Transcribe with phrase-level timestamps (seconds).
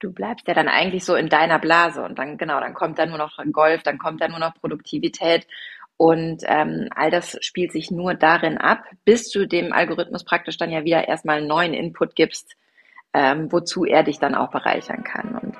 [0.00, 3.06] du bleibst ja dann eigentlich so in deiner Blase und dann, genau, dann kommt da
[3.06, 5.46] nur noch Golf, dann kommt da nur noch Produktivität
[5.96, 10.70] und ähm, all das spielt sich nur darin ab, bis du dem Algorithmus praktisch dann
[10.70, 12.56] ja wieder erstmal einen neuen Input gibst,
[13.14, 15.38] ähm, wozu er dich dann auch bereichern kann.
[15.38, 15.56] Und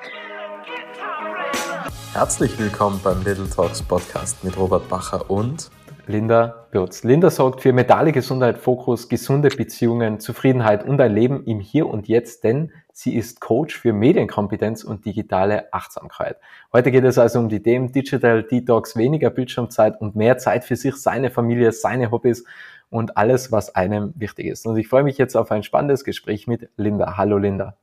[2.13, 5.71] Herzlich willkommen beim Little Talks Podcast mit Robert Bacher und
[6.09, 7.03] Linda Würz.
[7.03, 12.07] Linda sorgt für mentale Gesundheit, Fokus, gesunde Beziehungen, Zufriedenheit und ein Leben im Hier und
[12.07, 16.39] Jetzt, denn sie ist Coach für Medienkompetenz und digitale Achtsamkeit.
[16.73, 20.77] Heute geht es also um die Themen Digital Detox, weniger Bildschirmzeit und mehr Zeit für
[20.77, 22.45] sich, seine Familie, seine Hobbys
[22.89, 24.65] und alles, was einem wichtig ist.
[24.65, 27.17] Und ich freue mich jetzt auf ein spannendes Gespräch mit Linda.
[27.17, 27.77] Hallo Linda.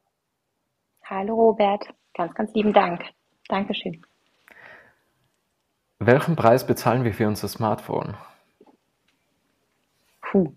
[1.04, 3.02] Hallo Robert, ganz, ganz lieben Dank.
[3.50, 4.02] Dankeschön.
[6.06, 8.18] Welchen Preis bezahlen wir für unser Smartphone?
[10.22, 10.54] Puh.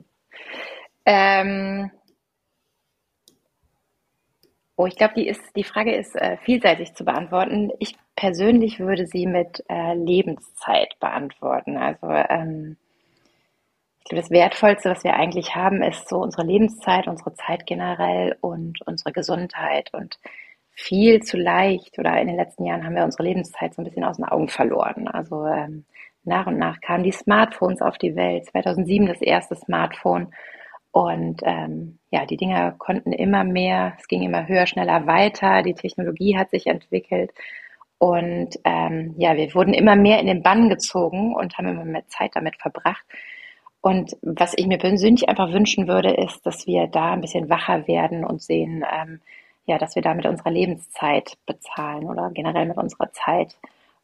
[1.05, 1.91] Ähm,
[4.75, 7.71] oh, ich glaube, die, die Frage ist äh, vielseitig zu beantworten.
[7.79, 11.77] Ich persönlich würde sie mit äh, Lebenszeit beantworten.
[11.77, 12.77] Also ähm,
[14.01, 18.37] ich glaube, das Wertvollste, was wir eigentlich haben, ist so unsere Lebenszeit, unsere Zeit generell
[18.41, 19.93] und unsere Gesundheit.
[19.93, 20.19] Und
[20.77, 24.05] viel zu leicht oder in den letzten Jahren haben wir unsere Lebenszeit so ein bisschen
[24.05, 25.09] aus den Augen verloren.
[25.09, 25.87] Also ähm,
[26.23, 28.45] nach und nach kamen die Smartphones auf die Welt.
[28.47, 30.35] 2007 das erste Smartphone.
[30.93, 35.75] Und ähm, ja, die Dinger konnten immer mehr, es ging immer höher, schneller weiter, die
[35.75, 37.33] Technologie hat sich entwickelt.
[37.99, 42.07] Und ähm, ja, wir wurden immer mehr in den Bann gezogen und haben immer mehr
[42.09, 43.05] Zeit damit verbracht.
[43.81, 47.87] Und was ich mir persönlich einfach wünschen würde, ist, dass wir da ein bisschen wacher
[47.89, 49.21] werden und sehen, ähm,
[49.67, 53.57] ja, dass wir da mit unserer Lebenszeit bezahlen oder generell mit unserer Zeit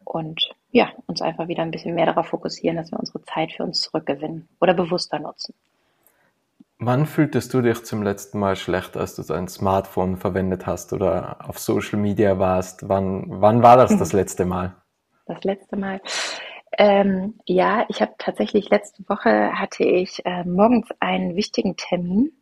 [0.04, 3.62] und ja, uns einfach wieder ein bisschen mehr darauf fokussieren, dass wir unsere Zeit für
[3.62, 5.54] uns zurückgewinnen oder bewusster nutzen.
[6.78, 11.48] Wann fühltest du dich zum letzten Mal schlecht, als du dein Smartphone verwendet hast oder
[11.48, 12.88] auf Social Media warst?
[12.88, 14.74] Wann, wann war das das letzte Mal?
[15.26, 16.00] Das letzte Mal.
[16.76, 22.32] Ähm, ja, ich habe tatsächlich letzte Woche hatte ich äh, morgens einen wichtigen Termin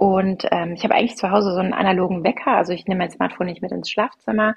[0.00, 2.56] und ähm, ich habe eigentlich zu Hause so einen analogen Wecker.
[2.56, 4.56] Also ich nehme mein Smartphone nicht mit ins Schlafzimmer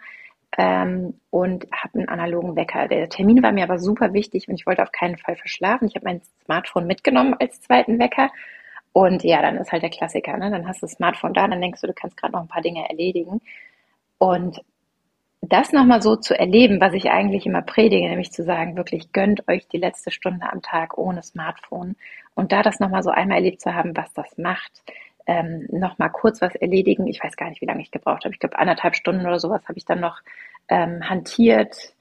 [0.57, 2.87] ähm, und habe einen analogen Wecker.
[2.87, 5.89] Der Termin war mir aber super wichtig und ich wollte auf keinen Fall verschlafen.
[5.89, 8.29] Ich habe mein Smartphone mitgenommen als zweiten Wecker.
[8.93, 10.37] Und ja, dann ist halt der Klassiker.
[10.37, 10.49] Ne?
[10.49, 12.61] Dann hast du das Smartphone da, dann denkst du, du kannst gerade noch ein paar
[12.61, 13.41] Dinge erledigen.
[14.19, 14.61] Und
[15.41, 19.45] das nochmal so zu erleben, was ich eigentlich immer predige, nämlich zu sagen, wirklich gönnt
[19.49, 21.97] euch die letzte Stunde am Tag ohne Smartphone.
[22.33, 24.71] Und da das nochmal so einmal erlebt zu haben, was das macht,
[25.25, 27.07] ähm, noch mal kurz was erledigen.
[27.07, 28.33] Ich weiß gar nicht, wie lange ich gebraucht habe.
[28.33, 30.19] Ich glaube, anderthalb Stunden oder sowas habe ich dann noch
[30.67, 31.93] ähm, hantiert.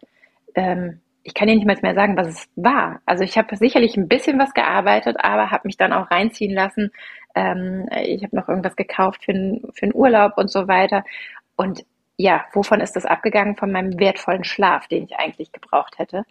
[0.55, 3.01] Ähm, ich kann dir nicht mal mehr sagen, was es war.
[3.07, 6.91] Also ich habe sicherlich ein bisschen was gearbeitet, aber habe mich dann auch reinziehen lassen.
[7.35, 11.05] Ähm, ich habe noch irgendwas gekauft für, für einen Urlaub und so weiter.
[11.57, 11.85] Und
[12.17, 13.57] ja, wovon ist das abgegangen?
[13.57, 16.25] Von meinem wertvollen Schlaf, den ich eigentlich gebraucht hätte.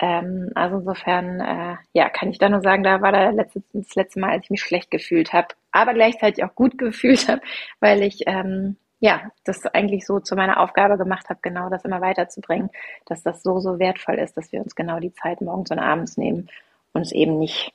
[0.00, 3.94] Ähm, also insofern, äh, ja, kann ich da nur sagen, da war da letzte, das
[3.94, 7.40] letzte Mal, als ich mich schlecht gefühlt habe, aber gleichzeitig auch gut gefühlt habe,
[7.80, 12.00] weil ich ähm, ja das eigentlich so zu meiner Aufgabe gemacht habe, genau das immer
[12.00, 12.70] weiterzubringen,
[13.06, 16.16] dass das so so wertvoll ist, dass wir uns genau die Zeit morgens und abends
[16.16, 16.48] nehmen
[16.92, 17.72] und es eben nicht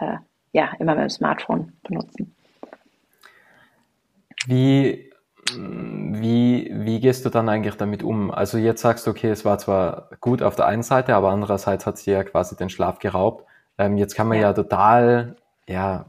[0.00, 0.16] äh,
[0.52, 2.34] ja immer mit dem Smartphone benutzen.
[4.46, 5.07] Wie
[5.56, 8.30] wie, wie gehst du dann eigentlich damit um?
[8.30, 11.86] Also jetzt sagst du, okay, es war zwar gut auf der einen Seite, aber andererseits
[11.86, 13.44] hat sie ja quasi den Schlaf geraubt.
[13.78, 14.48] Ähm, jetzt kann man ja.
[14.48, 15.36] ja total,
[15.66, 16.06] ja,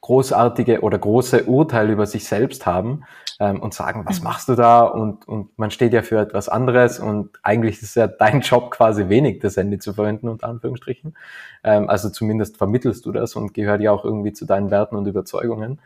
[0.00, 3.04] großartige oder große Urteile über sich selbst haben
[3.38, 4.24] ähm, und sagen, was mhm.
[4.24, 4.80] machst du da?
[4.80, 8.70] Und, und man steht ja für etwas anderes und eigentlich ist es ja dein Job
[8.70, 11.16] quasi wenig, das Handy zu verwenden, unter Anführungsstrichen.
[11.64, 15.06] Ähm, also zumindest vermittelst du das und gehört ja auch irgendwie zu deinen Werten und
[15.06, 15.80] Überzeugungen.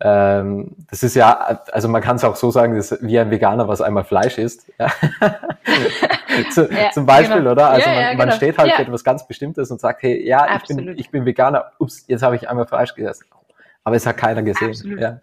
[0.00, 3.30] Ähm, das ist ja, also man kann es auch so sagen, das ist wie ein
[3.30, 4.70] Veganer, was einmal Fleisch isst.
[4.78, 4.88] Ja.
[6.50, 7.50] Zu, ja, zum Beispiel, genau.
[7.50, 7.70] oder?
[7.70, 8.24] Also ja, man, ja, genau.
[8.26, 11.24] man, steht halt für etwas ganz Bestimmtes und sagt, hey, ja, ich bin, ich bin
[11.24, 13.26] Veganer, ups, jetzt habe ich einmal Fleisch gegessen.
[13.82, 14.68] Aber es hat keiner gesehen.
[14.68, 15.00] Absolut.
[15.00, 15.20] Ja.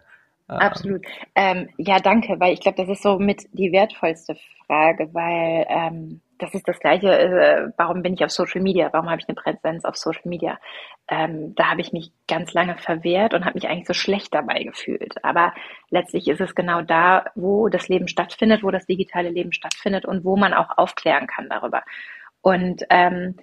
[0.48, 1.04] Absolut.
[1.34, 4.36] Ähm, ja, danke, weil ich glaube, das ist so mit die wertvollste
[4.66, 9.10] Frage, weil ähm, das ist das Gleiche, äh, warum bin ich auf Social Media, warum
[9.10, 10.58] habe ich eine Präsenz auf Social Media?
[11.08, 14.62] Ähm, da habe ich mich ganz lange verwehrt und habe mich eigentlich so schlecht dabei
[14.64, 15.22] gefühlt.
[15.24, 15.54] Aber
[15.90, 20.24] letztlich ist es genau da, wo das Leben stattfindet, wo das digitale Leben stattfindet und
[20.24, 21.82] wo man auch aufklären kann darüber.
[22.42, 23.36] Und ähm,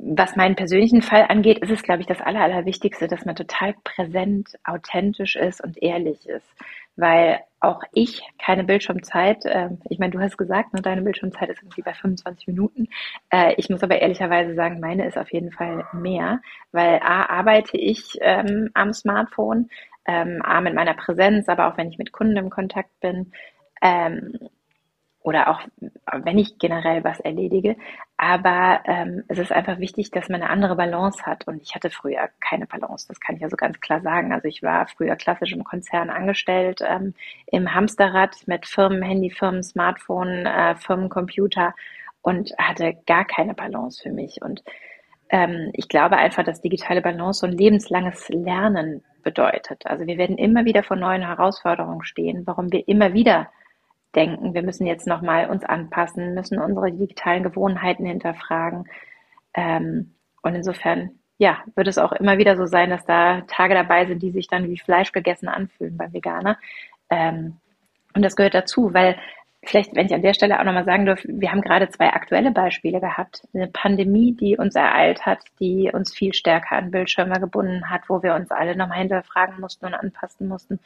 [0.00, 3.74] was meinen persönlichen Fall angeht, ist es, glaube ich, das Aller, Allerwichtigste, dass man total
[3.84, 6.46] präsent, authentisch ist und ehrlich ist.
[7.00, 11.62] Weil auch ich keine Bildschirmzeit, äh, ich meine, du hast gesagt, ne, deine Bildschirmzeit ist
[11.62, 12.88] irgendwie bei 25 Minuten.
[13.30, 16.40] Äh, ich muss aber ehrlicherweise sagen, meine ist auf jeden Fall mehr,
[16.72, 19.68] weil A, arbeite ich ähm, am Smartphone,
[20.06, 23.32] ähm, A, mit meiner Präsenz, aber auch wenn ich mit Kunden im Kontakt bin,
[23.82, 24.32] Ähm,
[25.22, 25.60] oder auch
[26.24, 27.76] wenn ich generell was erledige.
[28.16, 31.46] Aber ähm, es ist einfach wichtig, dass man eine andere Balance hat.
[31.46, 34.32] Und ich hatte früher keine Balance, das kann ich also ganz klar sagen.
[34.32, 37.14] Also ich war früher klassisch im Konzern angestellt, ähm,
[37.46, 41.74] im Hamsterrad mit Firmen, Handy, Firmen, Smartphone, äh, Firmencomputer
[42.22, 44.40] und hatte gar keine Balance für mich.
[44.40, 44.62] Und
[45.28, 49.86] ähm, ich glaube einfach, dass digitale Balance so ein lebenslanges Lernen bedeutet.
[49.86, 53.50] Also wir werden immer wieder vor neuen Herausforderungen stehen, warum wir immer wieder
[54.14, 58.84] denken, wir müssen jetzt nochmal uns anpassen, müssen unsere digitalen Gewohnheiten hinterfragen.
[59.54, 64.06] Ähm, und insofern, ja, wird es auch immer wieder so sein, dass da Tage dabei
[64.06, 66.58] sind, die sich dann wie Fleisch gegessen anfühlen beim Veganer.
[67.08, 67.56] Ähm,
[68.14, 69.16] und das gehört dazu, weil
[69.62, 72.50] vielleicht, wenn ich an der Stelle auch nochmal sagen darf, wir haben gerade zwei aktuelle
[72.50, 73.46] Beispiele gehabt.
[73.54, 78.22] Eine Pandemie, die uns ereilt hat, die uns viel stärker an Bildschirme gebunden hat, wo
[78.22, 80.80] wir uns alle nochmal hinterfragen mussten und anpassen mussten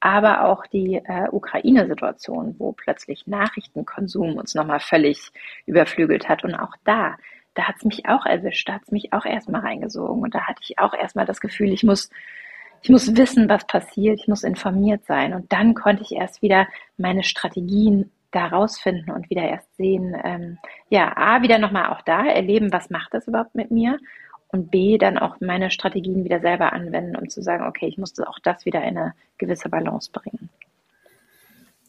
[0.00, 5.30] aber auch die äh, Ukraine-Situation, wo plötzlich Nachrichtenkonsum uns nochmal völlig
[5.66, 6.42] überflügelt hat.
[6.42, 7.16] Und auch da,
[7.54, 10.22] da hat es mich auch erwischt, da hat es mich auch erstmal reingesogen.
[10.22, 12.10] Und da hatte ich auch erstmal das Gefühl, ich muss,
[12.82, 15.34] ich muss wissen, was passiert, ich muss informiert sein.
[15.34, 20.58] Und dann konnte ich erst wieder meine Strategien da rausfinden und wieder erst sehen, ähm,
[20.88, 23.98] ja, A, wieder nochmal auch da erleben, was macht das überhaupt mit mir
[24.52, 28.28] und B, dann auch meine Strategien wieder selber anwenden, um zu sagen, okay, ich musste
[28.28, 30.48] auch das wieder in eine gewisse Balance bringen.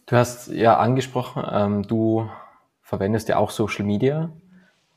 [0.06, 2.30] Du hast ja angesprochen, ähm, du
[2.82, 4.30] verwendest ja auch Social Media.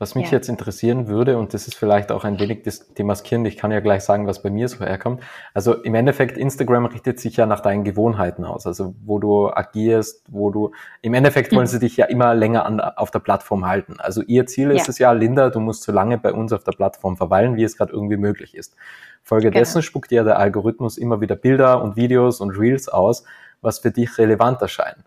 [0.04, 0.32] Was mich ja.
[0.32, 2.62] jetzt interessieren würde, und das ist vielleicht auch ein wenig
[2.98, 5.22] demaskierend, ich kann ja gleich sagen, was bei mir so herkommt.
[5.54, 10.22] Also im Endeffekt, Instagram richtet sich ja nach deinen Gewohnheiten aus, also wo du agierst,
[10.28, 11.68] wo du, im Endeffekt wollen mhm.
[11.68, 13.96] sie dich ja immer länger an, auf der Plattform halten.
[13.98, 14.90] Also ihr Ziel ist ja.
[14.90, 17.78] es ja, Linda, du musst so lange bei uns auf der Plattform verweilen, wie es
[17.78, 18.76] gerade irgendwie möglich ist.
[19.22, 19.84] Folgedessen genau.
[19.84, 23.24] spuckt dir der Algorithmus immer wieder Bilder und Videos und Reels aus,
[23.62, 24.98] was für dich relevant erscheint.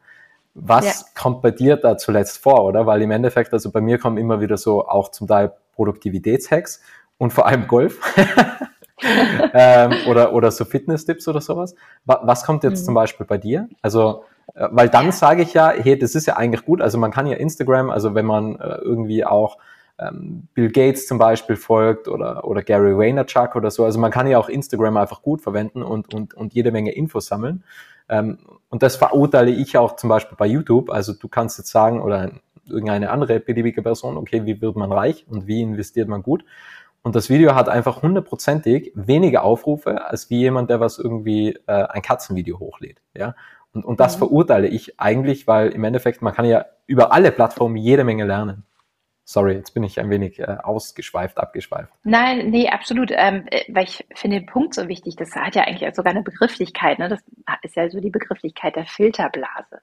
[0.60, 1.22] Was ja.
[1.22, 2.86] kommt bei dir da zuletzt vor, oder?
[2.88, 6.82] Weil im Endeffekt, also bei mir kommen immer wieder so auch zum Teil Produktivitätshacks
[7.20, 8.00] und vor allem Golf.
[9.54, 11.76] ähm, oder, oder so Fitness-Tipps oder sowas.
[12.06, 12.86] Was kommt jetzt mhm.
[12.86, 13.70] zum Beispiel bei dir?
[13.84, 14.24] Also,
[14.56, 16.82] äh, weil dann sage ich ja, hey, das ist ja eigentlich gut.
[16.82, 19.60] Also man kann ja Instagram, also wenn man äh, irgendwie auch
[20.00, 24.28] ähm, Bill Gates zum Beispiel folgt oder, oder Gary Vaynerchuk oder so, also man kann
[24.28, 27.64] ja auch Instagram einfach gut verwenden und, und, und jede Menge Infos sammeln.
[28.10, 28.40] Ähm,
[28.70, 30.90] und das verurteile ich auch zum Beispiel bei YouTube.
[30.90, 32.32] Also du kannst jetzt sagen, oder
[32.68, 36.44] irgendeine andere beliebige Person, okay, wie wird man reich und wie investiert man gut?
[37.02, 41.84] Und das Video hat einfach hundertprozentig weniger Aufrufe, als wie jemand, der was irgendwie äh,
[41.84, 43.02] ein Katzenvideo hochlädt.
[43.16, 43.36] Ja?
[43.74, 44.20] Und, und das mhm.
[44.20, 48.64] verurteile ich eigentlich, weil im Endeffekt, man kann ja über alle Plattformen jede Menge lernen.
[49.30, 51.92] Sorry, jetzt bin ich ein wenig äh, ausgeschweift, abgeschweift.
[52.06, 53.12] Nein, nee, absolut.
[53.12, 55.18] Ähm, äh, weil ich finde den Punkt so wichtig.
[55.18, 56.98] Das hat ja eigentlich sogar eine Begrifflichkeit.
[56.98, 57.10] Ne?
[57.10, 57.20] Das
[57.62, 59.82] ist ja so die Begrifflichkeit der Filterblase.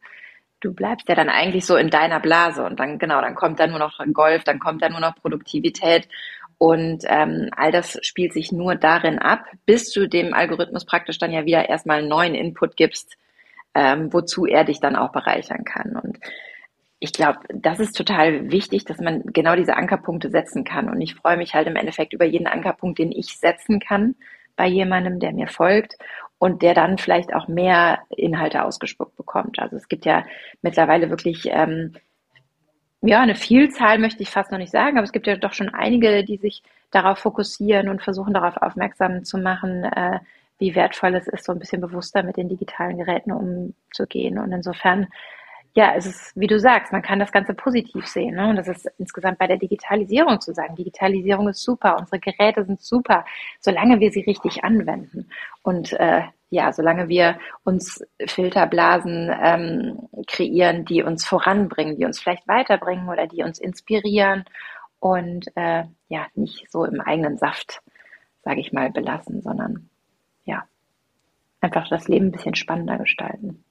[0.61, 3.69] Du bleibst ja dann eigentlich so in deiner Blase und dann, genau, dann kommt dann
[3.69, 6.09] nur noch Golf, dann kommt dann nur noch Produktivität.
[6.57, 11.33] Und ähm, all das spielt sich nur darin ab, bis du dem Algorithmus praktisch dann
[11.33, 13.19] ja wieder erstmal einen neuen Input gibst,
[13.75, 16.01] ähm, wozu er dich dann auch bereichern kann.
[16.03, 16.19] Und
[17.01, 20.89] ich glaube, das ist total wichtig, dass man genau diese Ankerpunkte setzen kann.
[20.89, 24.15] Und ich freue mich halt im Endeffekt über jeden Ankerpunkt, den ich setzen kann
[24.57, 25.97] bei jemandem, der mir folgt
[26.39, 29.59] und der dann vielleicht auch mehr Inhalte ausgespuckt bekommt.
[29.59, 30.25] Also es gibt ja
[30.63, 31.95] mittlerweile wirklich ähm,
[33.03, 35.69] ja eine Vielzahl, möchte ich fast noch nicht sagen, aber es gibt ja doch schon
[35.69, 40.21] einige, die sich darauf fokussieren und versuchen darauf aufmerksam zu machen, äh,
[40.59, 44.39] wie wertvoll es ist, so ein bisschen bewusster mit den digitalen Geräten umzugehen.
[44.39, 45.09] Und insofern
[45.77, 48.37] ja, es ist, wie du sagst, man kann das Ganze positiv sehen.
[48.37, 48.49] Ne?
[48.49, 50.77] Und das ist insgesamt bei der Digitalisierung zu sagen.
[50.77, 53.25] Digitalisierung ist super, unsere Geräte sind super,
[53.61, 55.29] solange wir sie richtig anwenden.
[55.63, 62.47] Und äh, ja, solange wir uns Filterblasen ähm, kreieren, die uns voranbringen, die uns vielleicht
[62.47, 64.45] weiterbringen oder die uns inspirieren
[65.01, 67.83] und äh, ja, nicht so im eigenen Saft,
[68.45, 69.91] sage ich mal, belassen, sondern
[70.45, 70.65] ja,
[71.61, 73.64] einfach das Leben ein bisschen spannender gestalten.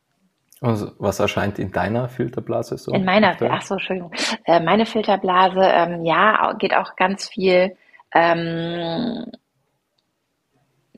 [0.63, 2.93] Also, was erscheint in deiner Filterblase so?
[2.93, 4.13] In meiner, ach so, Entschuldigung.
[4.45, 7.75] Äh, meine Filterblase, ähm, ja, geht auch ganz viel,
[8.13, 9.25] ähm,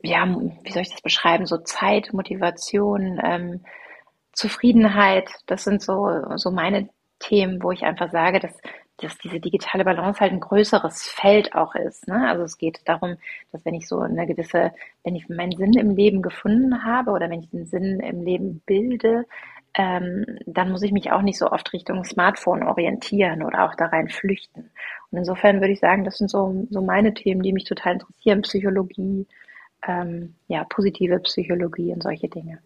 [0.04, 0.28] ja,
[0.62, 1.48] wie soll ich das beschreiben?
[1.48, 3.66] So Zeit, Motivation, ähm,
[4.34, 5.32] Zufriedenheit.
[5.48, 8.56] Das sind so, so meine Themen, wo ich einfach sage, dass,
[8.98, 12.08] dass diese digitale Balance halt ein größeres Feld auch ist.
[12.08, 12.30] Ne?
[12.30, 13.16] Also es geht darum,
[13.52, 17.32] dass wenn ich so eine gewisse, wenn ich meinen Sinn im Leben gefunden habe oder
[17.32, 19.26] wenn ich den Sinn im Leben bilde,
[19.78, 23.88] ähm, dann muss ich mich auch nicht so oft Richtung Smartphone orientieren oder auch da
[23.88, 24.72] rein flüchten.
[25.12, 28.42] Und insofern würde ich sagen, das sind so, so meine Themen, die mich total interessieren.
[28.44, 29.28] Psychologie,
[29.86, 32.60] ähm, ja, positive Psychologie und solche Dinge.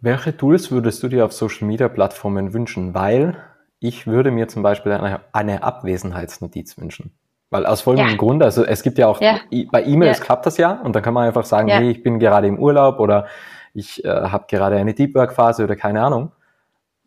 [0.00, 2.94] Welche Tools würdest du dir auf Social Media Plattformen wünschen?
[2.94, 3.36] Weil
[3.78, 7.12] ich würde mir zum Beispiel eine, eine Abwesenheitsnotiz wünschen.
[7.50, 8.16] Weil aus folgendem ja.
[8.16, 9.40] Grund, also es gibt ja auch, ja.
[9.70, 10.24] bei E-Mails ja.
[10.24, 13.00] klappt das ja und dann kann man einfach sagen, hey, ich bin gerade im Urlaub
[13.00, 13.26] oder
[13.74, 16.32] ich äh, habe gerade eine Deep Work Phase oder keine Ahnung.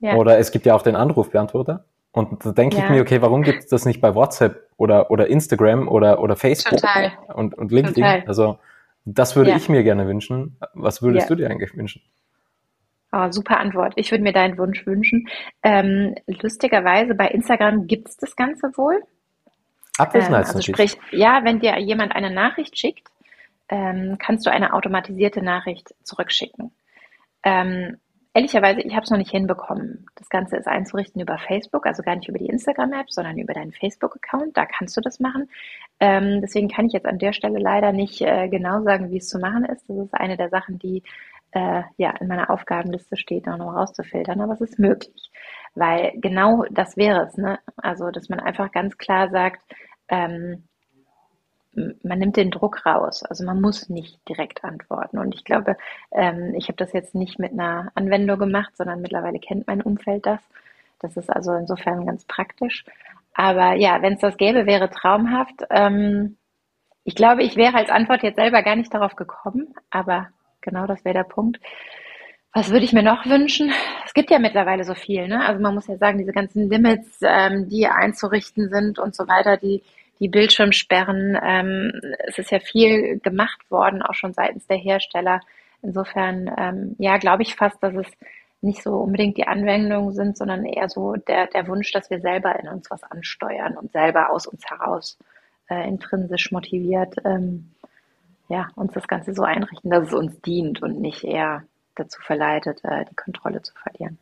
[0.01, 1.85] Oder es gibt ja auch den Anrufbeantworter.
[2.11, 5.27] Und da denke ich mir, okay, warum gibt es das nicht bei WhatsApp oder, oder
[5.27, 7.13] Instagram oder, oder Facebook Total.
[7.33, 8.03] Und, und LinkedIn?
[8.03, 8.23] Total.
[8.27, 8.59] Also
[9.05, 10.57] das würde ich mir gerne wünschen.
[10.73, 12.01] Was würdest du dir eigentlich wünschen?
[13.11, 13.93] Oh, super Antwort.
[13.95, 15.27] Ich würde mir deinen Wunsch wünschen.
[15.61, 19.01] Ähm, lustigerweise bei Instagram gibt es das Ganze wohl.
[19.97, 20.67] Abwesenheitsnotiz.
[20.67, 23.07] Ähm, also sprich, ja, wenn dir jemand eine Nachricht schickt,
[23.73, 26.71] ähm, kannst du eine automatisierte Nachricht zurückschicken.
[27.43, 27.97] Ähm,
[28.35, 30.05] ehrlicherweise, ich habe es noch nicht hinbekommen.
[30.13, 33.71] Das Ganze ist einzurichten über Facebook, also gar nicht über die Instagram-App, sondern über deinen
[33.71, 34.55] Facebook-Account.
[34.55, 35.49] Da kannst du das machen.
[35.99, 39.27] Ähm, deswegen kann ich jetzt an der Stelle leider nicht äh, genau sagen, wie es
[39.27, 39.89] zu machen ist.
[39.89, 41.01] Das ist eine der Sachen, die
[41.51, 45.31] äh, ja, in meiner Aufgabenliste steht, auch noch rauszufiltern, aber es ist möglich.
[45.73, 47.57] Weil genau das wäre es, ne?
[47.77, 49.61] Also, dass man einfach ganz klar sagt,
[50.09, 50.67] ähm,
[51.75, 53.23] man nimmt den Druck raus.
[53.23, 55.17] Also man muss nicht direkt antworten.
[55.17, 55.77] Und ich glaube,
[56.11, 60.25] ähm, ich habe das jetzt nicht mit einer Anwendung gemacht, sondern mittlerweile kennt mein Umfeld
[60.25, 60.39] das.
[60.99, 62.85] Das ist also insofern ganz praktisch.
[63.33, 65.63] Aber ja, wenn es das gäbe, wäre traumhaft.
[65.69, 66.37] Ähm,
[67.03, 70.29] ich glaube, ich wäre als Antwort jetzt selber gar nicht darauf gekommen, aber
[70.61, 71.59] genau das wäre der Punkt.
[72.53, 73.71] Was würde ich mir noch wünschen?
[74.05, 75.43] Es gibt ja mittlerweile so viel, ne?
[75.43, 79.57] Also man muss ja sagen, diese ganzen Limits, ähm, die einzurichten sind und so weiter,
[79.57, 79.81] die,
[80.19, 81.91] die Bildschirmsperren, ähm,
[82.27, 85.41] es ist ja viel gemacht worden, auch schon seitens der Hersteller.
[85.81, 88.07] Insofern, ähm, ja, glaube ich fast, dass es
[88.61, 92.57] nicht so unbedingt die Anwendungen sind, sondern eher so der, der Wunsch, dass wir selber
[92.59, 95.17] in uns was ansteuern und selber aus uns heraus
[95.69, 97.73] äh, intrinsisch motiviert ähm,
[98.49, 101.63] ja, uns das Ganze so einrichten, dass es uns dient und nicht eher
[101.95, 104.17] dazu verleitet, äh, die Kontrolle zu verlieren.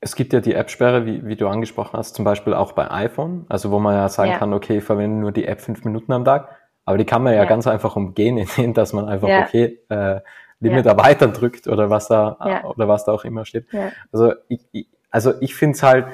[0.00, 3.46] Es gibt ja die App-Sperre, wie, wie du angesprochen hast, zum Beispiel auch bei iPhone,
[3.48, 4.38] also wo man ja sagen ja.
[4.38, 6.48] kann, okay, ich verwende nur die App fünf Minuten am Tag,
[6.84, 7.48] aber die kann man ja, ja.
[7.48, 9.42] ganz einfach umgehen, indem dass man einfach, ja.
[9.42, 10.20] okay, äh,
[10.60, 13.66] Limit erweitern drückt oder was da oder was da auch immer steht.
[14.10, 16.06] Also ich, ich also ich finde es halt,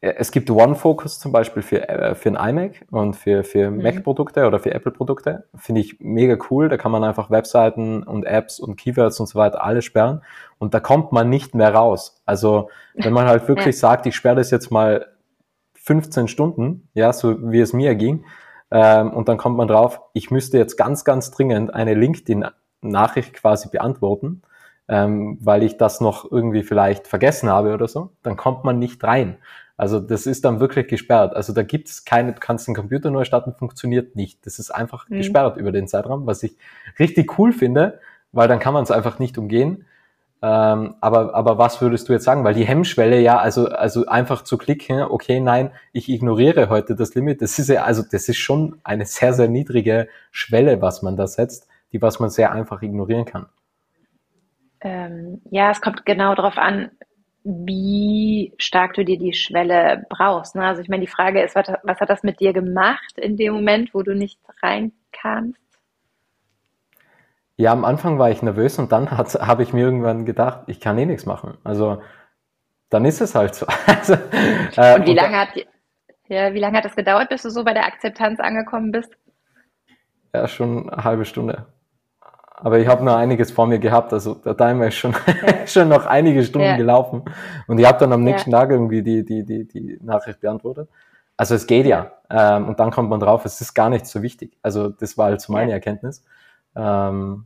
[0.00, 3.82] es gibt OneFocus zum Beispiel für, äh, für ein iMac und für, für mhm.
[3.82, 5.44] Mac-Produkte oder für Apple-Produkte.
[5.56, 6.68] Finde ich mega cool.
[6.68, 10.22] Da kann man einfach Webseiten und Apps und Keywords und so weiter alles sperren.
[10.58, 12.22] Und da kommt man nicht mehr raus.
[12.26, 13.80] Also wenn man halt wirklich ja.
[13.80, 15.06] sagt, ich sperre das jetzt mal
[15.74, 18.24] 15 Stunden, ja, so wie es mir ging,
[18.70, 23.68] ähm, und dann kommt man drauf, ich müsste jetzt ganz, ganz dringend eine LinkedIn-Nachricht quasi
[23.70, 24.42] beantworten,
[24.88, 29.02] ähm, weil ich das noch irgendwie vielleicht vergessen habe oder so, dann kommt man nicht
[29.02, 29.38] rein.
[29.78, 31.36] Also das ist dann wirklich gesperrt.
[31.36, 34.44] Also da gibt es keine, du kannst den Computer neu starten, funktioniert nicht.
[34.44, 35.18] Das ist einfach mhm.
[35.18, 36.56] gesperrt über den Zeitraum, was ich
[36.98, 38.00] richtig cool finde,
[38.32, 39.86] weil dann kann man es einfach nicht umgehen.
[40.42, 42.42] Ähm, aber, aber was würdest du jetzt sagen?
[42.42, 47.14] Weil die Hemmschwelle ja, also, also einfach zu klicken, okay, nein, ich ignoriere heute das
[47.14, 51.16] Limit, das ist ja, also das ist schon eine sehr, sehr niedrige Schwelle, was man
[51.16, 53.46] da setzt, die was man sehr einfach ignorieren kann.
[54.80, 56.90] Ähm, ja, es kommt genau darauf an,
[57.44, 60.54] wie stark du dir die Schwelle brauchst.
[60.54, 60.64] Ne?
[60.64, 63.54] Also ich meine, die Frage ist, was, was hat das mit dir gemacht in dem
[63.54, 65.60] Moment, wo du nicht reinkamst?
[67.56, 70.98] Ja, am Anfang war ich nervös und dann habe ich mir irgendwann gedacht, ich kann
[70.98, 71.58] eh nichts machen.
[71.64, 72.02] Also
[72.90, 73.66] dann ist es halt so.
[73.86, 74.14] also,
[74.76, 75.50] äh, und wie lange hat
[76.28, 79.10] ja, wie lange hat das gedauert, bis du so bei der Akzeptanz angekommen bist?
[80.34, 81.66] Ja, schon eine halbe Stunde.
[82.60, 84.12] Aber ich habe noch einiges vor mir gehabt.
[84.12, 85.66] Also der Timer ist schon, ja.
[85.66, 86.76] schon noch einige Stunden ja.
[86.76, 87.22] gelaufen.
[87.66, 88.58] Und ich habe dann am nächsten ja.
[88.60, 90.88] Tag irgendwie die, die, die, die Nachricht beantwortet.
[91.36, 92.12] Also es geht ja.
[92.30, 94.58] Ähm, und dann kommt man drauf, es ist gar nicht so wichtig.
[94.62, 96.24] Also das war halt so meine Erkenntnis.
[96.74, 97.44] Ähm,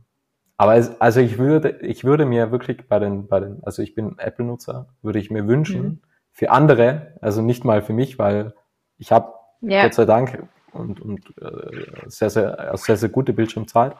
[0.57, 3.95] aber es, also ich würde, ich würde mir wirklich bei den, bei den, also ich
[3.95, 5.99] bin Apple-Nutzer, würde ich mir wünschen, mhm.
[6.31, 8.53] für andere, also nicht mal für mich, weil
[8.97, 13.95] ich habe Gott sei Dank und, und äh, sehr, sehr, sehr, sehr gute Bildschirmzeit.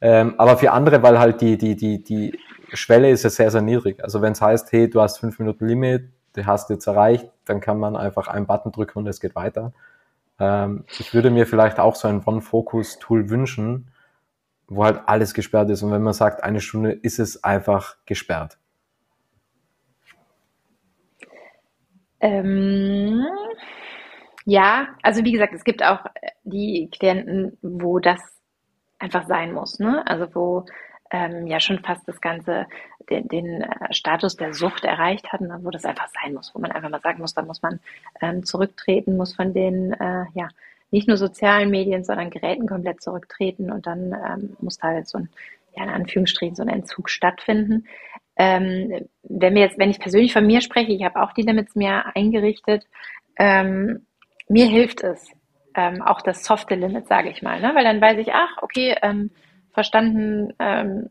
[0.00, 2.38] Ähm, aber für andere, weil halt die, die, die, die
[2.72, 4.02] Schwelle ist ja sehr, sehr niedrig.
[4.02, 7.60] Also wenn es heißt, hey, du hast fünf Minuten Limit, du hast jetzt erreicht, dann
[7.60, 9.72] kann man einfach einen Button drücken und es geht weiter.
[10.38, 13.90] Ähm, ich würde mir vielleicht auch so ein One-Focus-Tool wünschen,
[14.68, 15.82] wo halt alles gesperrt ist.
[15.82, 18.56] Und wenn man sagt, eine Stunde ist es einfach gesperrt.
[22.20, 23.24] Ähm,
[24.44, 26.04] ja, also wie gesagt, es gibt auch
[26.44, 28.20] die Klienten, wo das
[29.00, 29.78] einfach sein muss.
[29.78, 30.06] Ne?
[30.06, 30.66] Also wo
[31.10, 32.66] ähm, ja schon fast das Ganze
[33.08, 35.58] den, den äh, Status der Sucht erreicht hat, ne?
[35.62, 37.80] wo das einfach sein muss, wo man einfach mal sagen muss, da muss man
[38.20, 40.48] ähm, zurücktreten, muss von den äh, ja
[40.92, 45.18] nicht nur sozialen Medien, sondern Geräten komplett zurücktreten und dann ähm, muss da halt so
[45.18, 45.28] ein
[45.76, 47.86] ja, in Anführungsstrichen so ein Entzug stattfinden.
[48.36, 51.74] Ähm, wenn wir jetzt, wenn ich persönlich von mir spreche, ich habe auch die Limits
[51.74, 52.86] mir eingerichtet,
[53.38, 54.06] ähm,
[54.48, 55.28] mir hilft es,
[55.74, 57.72] ähm, auch das softe Limit, sage ich mal, ne?
[57.74, 59.30] weil dann weiß ich, ach, okay, ähm,
[59.72, 61.06] verstanden, ähm,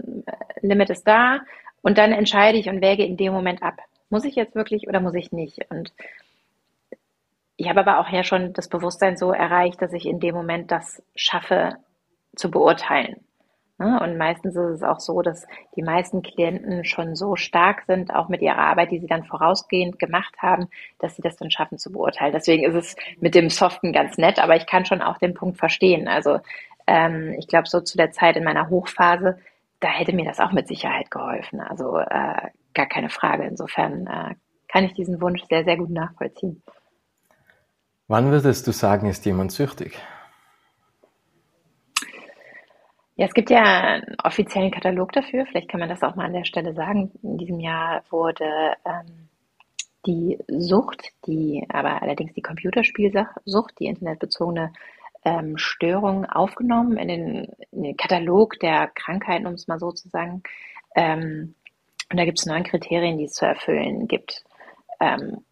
[0.62, 1.42] Limit ist da
[1.82, 3.80] und dann entscheide ich und wäge in dem Moment ab.
[4.10, 5.70] Muss ich jetzt wirklich oder muss ich nicht?
[5.70, 5.94] Und
[7.56, 10.72] ich habe aber auch ja schon das Bewusstsein so erreicht, dass ich in dem Moment
[10.72, 11.78] das schaffe
[12.36, 13.18] zu beurteilen.
[13.80, 14.00] Ne?
[14.02, 18.28] Und meistens ist es auch so, dass die meisten Klienten schon so stark sind, auch
[18.28, 20.68] mit ihrer Arbeit, die sie dann vorausgehend gemacht haben,
[21.00, 22.34] dass sie das dann schaffen zu beurteilen.
[22.34, 25.58] Deswegen ist es mit dem Soften ganz nett, aber ich kann schon auch den Punkt
[25.58, 26.10] verstehen.
[26.10, 26.40] Also
[26.88, 29.38] ähm, ich glaube, so zu der Zeit in meiner Hochphase,
[29.80, 31.62] da hätte mir das auch mit Sicherheit geholfen.
[31.62, 33.46] Also äh, gar keine Frage.
[33.46, 34.36] Insofern äh,
[34.68, 36.62] kann ich diesen Wunsch sehr, sehr gut nachvollziehen.
[38.08, 40.00] Wann würdest du sagen, ist jemand süchtig?
[43.20, 45.46] Ja, es gibt ja einen offiziellen Katalog dafür.
[45.46, 47.12] Vielleicht kann man das auch mal an der Stelle sagen.
[47.22, 49.28] In diesem Jahr wurde ähm,
[50.06, 54.72] die Sucht, die aber allerdings die Computerspielsucht, die internetbezogene
[55.26, 60.08] ähm, Störung aufgenommen in den, in den, Katalog der Krankheiten, um es mal so zu
[60.08, 60.42] sagen.
[60.96, 61.56] Ähm,
[62.10, 64.46] und da gibt es neun Kriterien, die es zu erfüllen gibt.
[65.02, 65.44] Ähm,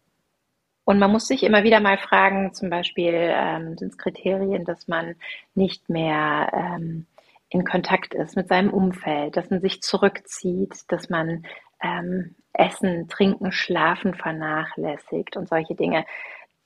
[0.86, 4.88] und man muss sich immer wieder mal fragen, zum Beispiel ähm, sind es Kriterien, dass
[4.88, 5.16] man
[5.54, 7.04] nicht mehr ähm,
[7.50, 11.44] in Kontakt ist mit seinem Umfeld, dass man sich zurückzieht, dass man
[11.82, 16.04] ähm, Essen, Trinken, Schlafen vernachlässigt und solche Dinge.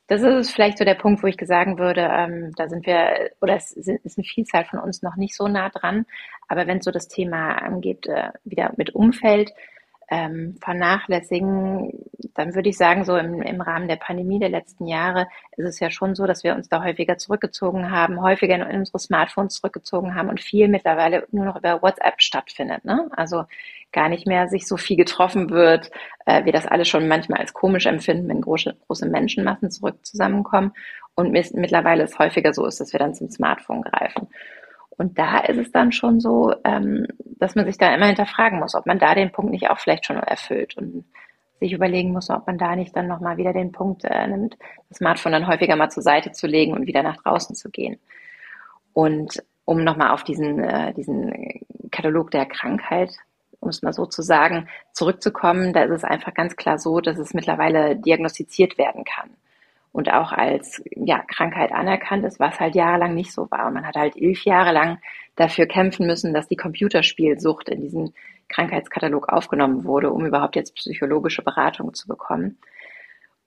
[0.09, 3.57] Das ist vielleicht so der Punkt, wo ich sagen würde, ähm, da sind wir, oder
[3.57, 6.07] es ist eine Vielzahl von uns noch nicht so nah dran.
[6.49, 9.53] Aber wenn es so das Thema angeht, äh, wieder mit Umfeld,
[10.11, 11.93] ähm, vernachlässigen,
[12.35, 15.81] dann würde ich sagen, so im, im Rahmen der Pandemie der letzten Jahre ist es
[15.81, 20.15] ja schon so, dass wir uns da häufiger zurückgezogen haben, häufiger in unsere Smartphones zurückgezogen
[20.15, 22.85] haben und viel mittlerweile nur noch über WhatsApp stattfindet.
[22.85, 23.09] Ne?
[23.17, 23.45] Also
[23.93, 25.91] gar nicht mehr sich so viel getroffen wird,
[26.27, 30.73] äh, wir das alle schon manchmal als komisch empfinden, wenn große, große Menschenmassen zurück zusammenkommen
[31.15, 34.29] und mittlerweile es häufiger so ist, dass wir dann zum Smartphone greifen.
[34.99, 37.07] Und da ist es dann schon so, ähm,
[37.39, 40.07] dass man sich da immer hinterfragen muss, ob man da den Punkt nicht auch vielleicht
[40.07, 41.05] schon erfüllt und
[41.61, 44.57] sich überlegen muss, ob man da nicht dann nochmal wieder den Punkt äh, nimmt,
[44.89, 47.99] das Smartphone dann häufiger mal zur Seite zu legen und wieder nach draußen zu gehen.
[48.93, 53.11] Und um nochmal auf diesen, äh, diesen Katalog der Krankheit,
[53.61, 57.19] um es mal so zu sagen, zurückzukommen, da ist es einfach ganz klar so, dass
[57.19, 59.31] es mittlerweile diagnostiziert werden kann
[59.93, 63.67] und auch als ja, Krankheit anerkannt ist, was halt jahrelang nicht so war.
[63.67, 64.99] Und man hat halt elf Jahre lang
[65.37, 68.15] dafür kämpfen müssen, dass die Computerspielsucht in diesen
[68.49, 72.59] Krankheitskatalog aufgenommen wurde, um überhaupt jetzt psychologische Beratung zu bekommen.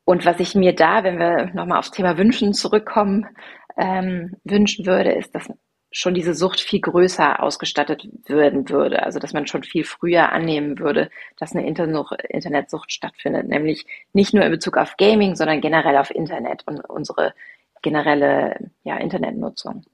[0.04, 3.28] Und was ich mir da, wenn wir nochmal aufs Thema Wünschen zurückkommen,
[3.76, 5.52] ähm, wünschen würde, ist, dass
[5.98, 9.04] schon diese Sucht viel größer ausgestattet werden würde.
[9.04, 13.48] Also dass man schon viel früher annehmen würde, dass eine Internetsucht stattfindet.
[13.48, 17.34] Nämlich nicht nur in Bezug auf Gaming, sondern generell auf Internet und unsere
[17.82, 19.86] generelle ja, Internetnutzung.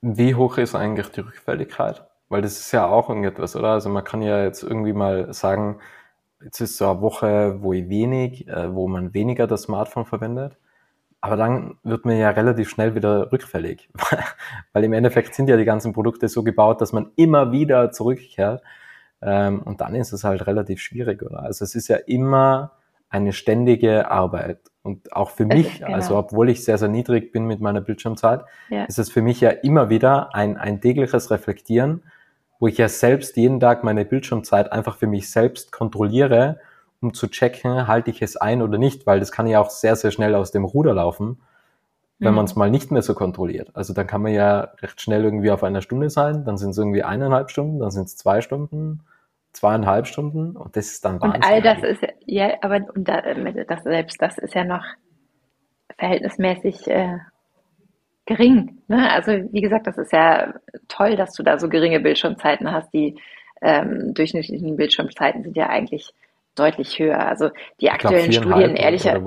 [0.00, 2.04] Wie hoch ist eigentlich die Rückfälligkeit?
[2.28, 3.68] Weil das ist ja auch irgendetwas, oder?
[3.68, 5.78] Also man kann ja jetzt irgendwie mal sagen,
[6.42, 10.58] jetzt ist so eine Woche, wo ich wenig, äh, wo man weniger das Smartphone verwendet.
[11.24, 13.88] Aber dann wird man ja relativ schnell wieder rückfällig,
[14.74, 18.62] weil im Endeffekt sind ja die ganzen Produkte so gebaut, dass man immer wieder zurückkehrt.
[19.22, 21.42] Ähm, und dann ist es halt relativ schwierig, oder?
[21.42, 22.72] Also es ist ja immer
[23.08, 24.58] eine ständige Arbeit.
[24.82, 25.94] Und auch für mich, genau.
[25.94, 28.84] also obwohl ich sehr, sehr niedrig bin mit meiner Bildschirmzeit, ja.
[28.84, 32.02] ist es für mich ja immer wieder ein, ein tägliches Reflektieren,
[32.60, 36.60] wo ich ja selbst jeden Tag meine Bildschirmzeit einfach für mich selbst kontrolliere
[37.04, 39.94] um zu checken, halte ich es ein oder nicht, weil das kann ja auch sehr,
[39.94, 41.38] sehr schnell aus dem Ruder laufen,
[42.18, 42.36] wenn mhm.
[42.36, 43.70] man es mal nicht mehr so kontrolliert.
[43.74, 46.78] Also dann kann man ja recht schnell irgendwie auf einer Stunde sein, dann sind es
[46.78, 49.00] irgendwie eineinhalb Stunden, dann sind es zwei Stunden,
[49.52, 51.42] zweieinhalb Stunden und das ist dann Wahnsinn.
[51.42, 53.22] Und all das ist ja, aber und da,
[53.68, 54.84] das selbst das ist ja noch
[55.98, 57.18] verhältnismäßig äh,
[58.26, 58.78] gering.
[58.88, 59.10] Ne?
[59.12, 60.54] Also wie gesagt, das ist ja
[60.88, 62.92] toll, dass du da so geringe Bildschirmzeiten hast.
[62.92, 63.16] Die
[63.62, 66.12] ähm, durchschnittlichen Bildschirmzeiten sind ja eigentlich
[66.54, 67.26] deutlich höher.
[67.26, 69.20] Also die aktuellen Studien, ehrlicher.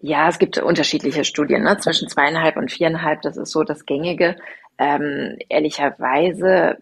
[0.00, 1.76] Ja, es gibt unterschiedliche Studien, ne?
[1.78, 4.36] zwischen zweieinhalb und viereinhalb, das ist so das Gängige.
[4.78, 6.78] Ähm, ehrlicherweise,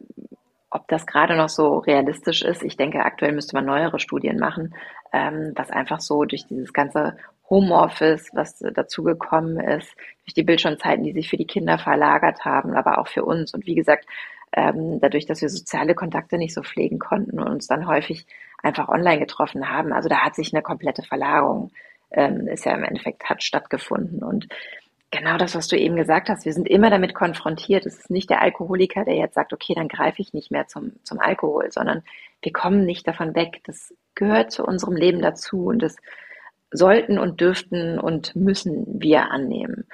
[0.71, 4.75] ob das gerade noch so realistisch ist, ich denke, aktuell müsste man neuere Studien machen,
[5.13, 7.17] ähm, was einfach so durch dieses ganze
[7.51, 12.99] Homeoffice, was dazugekommen ist, durch die Bildschirmzeiten, die sich für die Kinder verlagert haben, aber
[12.99, 13.55] auch für uns.
[13.55, 14.07] Und wie gesagt,
[14.53, 18.27] ähm, dadurch, dass wir soziale Kontakte nicht so pflegen konnten und uns dann häufig
[18.63, 19.93] einfach online getroffen haben.
[19.93, 21.71] Also da hat sich eine komplette Verlagerung,
[22.11, 24.23] ähm, ist ja im Endeffekt, hat stattgefunden.
[24.23, 24.49] Und
[25.11, 26.45] genau das, was du eben gesagt hast.
[26.45, 27.87] Wir sind immer damit konfrontiert.
[27.87, 30.93] Es ist nicht der Alkoholiker, der jetzt sagt, okay, dann greife ich nicht mehr zum,
[31.03, 32.03] zum Alkohol, sondern
[32.43, 33.61] wir kommen nicht davon weg.
[33.65, 35.97] Das gehört zu unserem Leben dazu und das
[36.71, 39.87] sollten und dürften und müssen wir annehmen.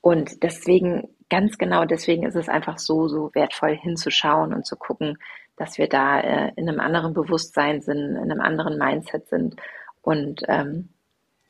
[0.00, 5.18] Und deswegen, ganz genau deswegen ist es einfach so, so wertvoll hinzuschauen und zu gucken,
[5.60, 9.56] dass wir da äh, in einem anderen Bewusstsein sind, in einem anderen Mindset sind
[10.00, 10.88] und ähm,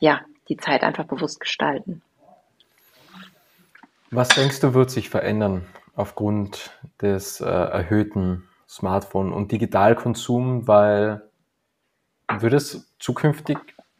[0.00, 2.02] ja, die Zeit einfach bewusst gestalten.
[4.10, 11.22] Was denkst du, wird sich verändern aufgrund des äh, erhöhten Smartphone- und Digitalkonsum, weil
[12.28, 13.58] würde es zukünftig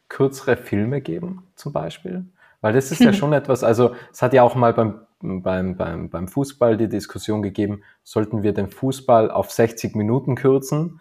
[0.08, 2.24] kürzere Filme geben, zum Beispiel?
[2.60, 6.10] Weil das ist ja schon etwas, also es hat ja auch mal beim, beim, beim,
[6.10, 11.00] beim Fußball die Diskussion gegeben, sollten wir den Fußball auf 60 Minuten kürzen,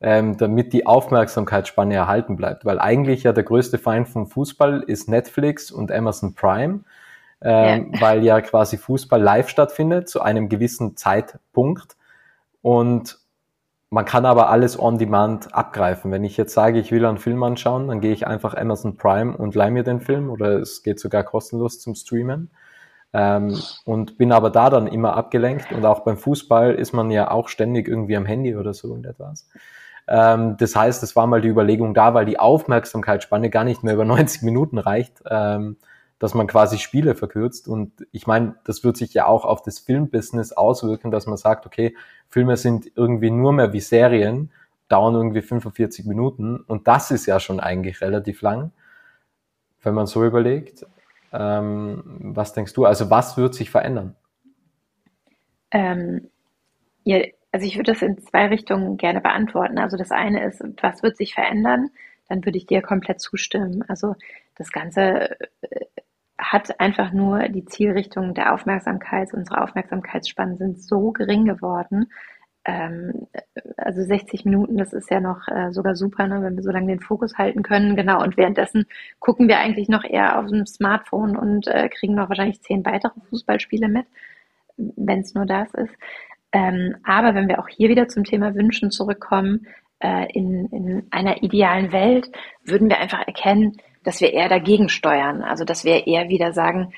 [0.00, 2.64] ähm, damit die Aufmerksamkeitsspanne erhalten bleibt.
[2.64, 6.80] Weil eigentlich ja der größte Feind vom Fußball ist Netflix und Amazon Prime
[7.40, 8.00] ähm, ja.
[8.00, 11.96] weil ja quasi Fußball live stattfindet zu einem gewissen Zeitpunkt
[12.62, 13.18] und
[13.90, 16.12] man kann aber alles on demand abgreifen.
[16.12, 19.34] Wenn ich jetzt sage, ich will einen Film anschauen, dann gehe ich einfach Amazon Prime
[19.34, 22.50] und leih mir den Film oder es geht sogar kostenlos zum Streamen.
[23.12, 27.30] Ähm, und bin aber da dann immer abgelenkt und auch beim Fußball ist man ja
[27.30, 29.48] auch ständig irgendwie am Handy oder so und etwas.
[30.08, 33.94] Ähm, das heißt, es war mal die Überlegung da, weil die Aufmerksamkeitsspanne gar nicht mehr
[33.94, 35.76] über 90 Minuten reicht, ähm,
[36.18, 37.68] dass man quasi Spiele verkürzt.
[37.68, 41.66] Und ich meine, das wird sich ja auch auf das Filmbusiness auswirken, dass man sagt,
[41.66, 41.94] okay,
[42.28, 44.50] Filme sind irgendwie nur mehr wie Serien,
[44.88, 46.56] dauern irgendwie 45 Minuten.
[46.56, 48.72] Und das ist ja schon eigentlich relativ lang,
[49.82, 50.86] wenn man so überlegt.
[51.32, 52.02] Ähm,
[52.34, 52.84] was denkst du?
[52.84, 54.16] Also was wird sich verändern?
[55.70, 56.30] Ähm,
[57.04, 59.78] ja, also ich würde das in zwei Richtungen gerne beantworten.
[59.78, 61.90] Also das eine ist, was wird sich verändern?
[62.28, 63.84] Dann würde ich dir komplett zustimmen.
[63.88, 64.14] Also
[64.56, 65.86] das Ganze äh,
[66.38, 72.10] hat einfach nur die Zielrichtung der Aufmerksamkeit, unsere Aufmerksamkeitsspannen sind so gering geworden.
[72.68, 73.26] Ähm,
[73.78, 76.88] also 60 Minuten, das ist ja noch äh, sogar super, ne, wenn wir so lange
[76.88, 77.96] den Fokus halten können.
[77.96, 78.84] Genau, und währenddessen
[79.20, 83.18] gucken wir eigentlich noch eher auf dem Smartphone und äh, kriegen noch wahrscheinlich zehn weitere
[83.30, 84.04] Fußballspiele mit,
[84.76, 85.94] wenn es nur das ist.
[86.52, 89.66] Ähm, aber wenn wir auch hier wieder zum Thema Wünschen zurückkommen,
[90.00, 92.30] äh, in, in einer idealen Welt
[92.64, 95.42] würden wir einfach erkennen, dass wir eher dagegen steuern.
[95.42, 96.92] Also dass wir eher wieder sagen,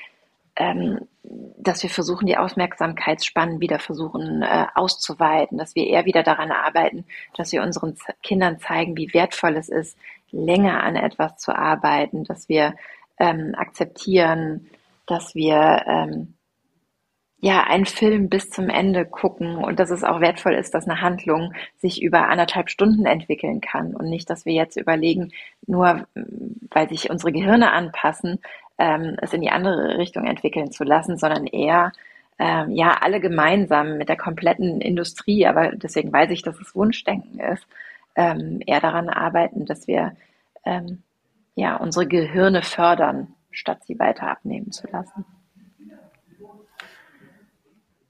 [0.55, 6.51] ähm, dass wir versuchen, die Aufmerksamkeitsspannen wieder versuchen äh, auszuweiten, dass wir eher wieder daran
[6.51, 9.97] arbeiten, dass wir unseren Kindern zeigen, wie wertvoll es ist,
[10.31, 12.75] länger an etwas zu arbeiten, dass wir
[13.19, 14.69] ähm, akzeptieren,
[15.05, 16.33] dass wir ähm,
[17.43, 21.01] ja, einen Film bis zum Ende gucken und dass es auch wertvoll ist, dass eine
[21.01, 25.31] Handlung sich über anderthalb Stunden entwickeln kann und nicht, dass wir jetzt überlegen,
[25.65, 26.07] nur
[26.69, 28.39] weil sich unsere Gehirne anpassen,
[28.81, 31.91] ähm, es in die andere Richtung entwickeln zu lassen, sondern eher
[32.39, 37.39] ähm, ja alle gemeinsam mit der kompletten Industrie, aber deswegen weiß ich, dass es Wunschdenken
[37.39, 37.63] ist,
[38.15, 40.13] ähm, eher daran arbeiten, dass wir
[40.65, 41.03] ähm,
[41.53, 45.25] ja unsere Gehirne fördern, statt sie weiter abnehmen zu lassen.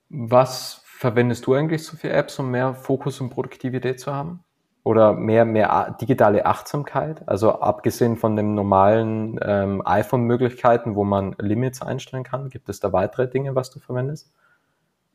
[0.08, 4.44] Was verwendest du eigentlich so für Apps, um mehr Fokus und Produktivität zu haben?
[4.84, 7.28] Oder mehr, mehr digitale Achtsamkeit?
[7.28, 12.92] Also abgesehen von den normalen ähm, iPhone-Möglichkeiten, wo man Limits einstellen kann, gibt es da
[12.92, 14.34] weitere Dinge, was du verwendest?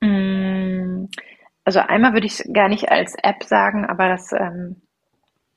[0.01, 1.07] Mm,
[1.65, 4.77] also einmal würde ich es gar nicht als App sagen, aber das ähm,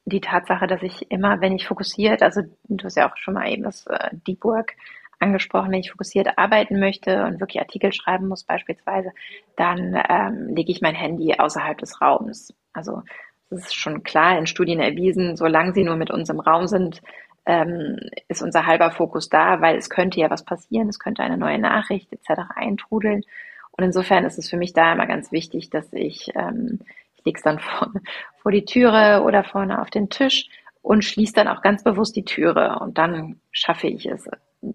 [0.09, 3.47] die Tatsache, dass ich immer, wenn ich fokussiert, also du hast ja auch schon mal
[3.47, 4.75] eben das äh, Deep Work
[5.19, 9.11] angesprochen, wenn ich fokussiert arbeiten möchte und wirklich Artikel schreiben muss beispielsweise,
[9.55, 12.53] dann ähm, lege ich mein Handy außerhalb des Raums.
[12.73, 13.03] Also
[13.49, 17.01] das ist schon klar in Studien erwiesen, solange sie nur mit uns im Raum sind,
[17.45, 21.37] ähm, ist unser halber Fokus da, weil es könnte ja was passieren, es könnte eine
[21.37, 22.41] neue Nachricht etc.
[22.55, 23.23] eintrudeln.
[23.71, 26.81] Und insofern ist es für mich da immer ganz wichtig, dass ich, ähm,
[27.15, 28.01] ich lege es dann vorne
[28.41, 30.47] vor die Türe oder vorne auf den Tisch
[30.81, 34.29] und schließe dann auch ganz bewusst die Türe und dann schaffe ich es,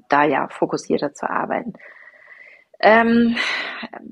[0.08, 1.74] da ja fokussierter zu arbeiten.
[2.80, 3.36] Ähm,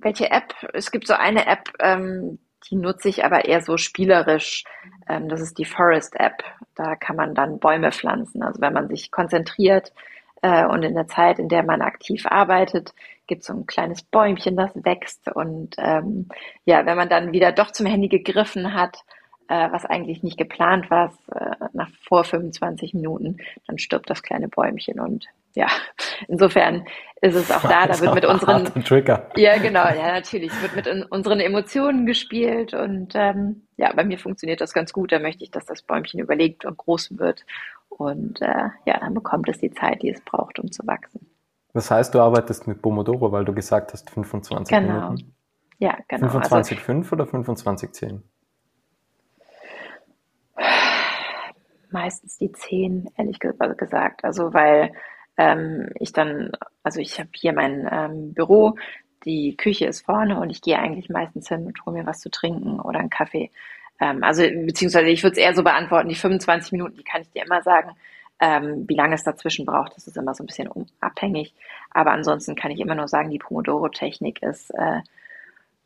[0.01, 0.55] welche App?
[0.73, 2.39] Es gibt so eine App, ähm,
[2.71, 4.65] die nutze ich aber eher so spielerisch.
[5.09, 6.43] Ähm, das ist die Forest App.
[6.75, 8.43] Da kann man dann Bäume pflanzen.
[8.43, 9.93] Also wenn man sich konzentriert
[10.43, 12.95] äh, und in der Zeit, in der man aktiv arbeitet,
[13.27, 15.29] gibt es so ein kleines Bäumchen, das wächst.
[15.29, 16.29] Und ähm,
[16.65, 18.99] ja, wenn man dann wieder doch zum Handy gegriffen hat,
[19.49, 24.49] äh, was eigentlich nicht geplant war, äh, nach vor 25 Minuten, dann stirbt das kleine
[24.49, 25.69] Bäumchen und ja,
[26.29, 26.87] insofern
[27.21, 29.29] ist es auch da, da wird mit unseren Trigger.
[29.37, 34.61] Ja, genau, ja, natürlich, wird mit unseren Emotionen gespielt und ähm, ja, bei mir funktioniert
[34.61, 35.13] das ganz gut.
[35.13, 37.45] Da möchte ich, dass das Bäumchen überlegt und groß wird
[37.89, 41.27] und äh, ja, dann bekommt es die Zeit, die es braucht, um zu wachsen.
[41.75, 45.11] Das heißt, du arbeitest mit Pomodoro, weil du gesagt hast 25 genau.
[45.11, 45.35] Minuten.
[45.79, 46.29] Ja, genau.
[46.29, 48.21] 25,5 also, oder 25,10?
[51.91, 54.25] Meistens die 10, ehrlich gesagt.
[54.25, 54.93] Also weil
[55.37, 58.77] ähm, ich dann, also ich habe hier mein ähm, Büro,
[59.25, 62.31] die Küche ist vorne und ich gehe eigentlich meistens hin und hole mir was zu
[62.31, 63.51] trinken oder einen Kaffee.
[64.01, 67.31] Ähm, also beziehungsweise ich würde es eher so beantworten, die 25 Minuten, die kann ich
[67.31, 67.93] dir immer sagen.
[68.41, 70.69] Ähm, wie lange es dazwischen braucht, das ist immer so ein bisschen
[71.01, 71.55] abhängig.
[71.91, 75.01] Aber ansonsten kann ich immer nur sagen, die Pomodoro-Technik ist äh,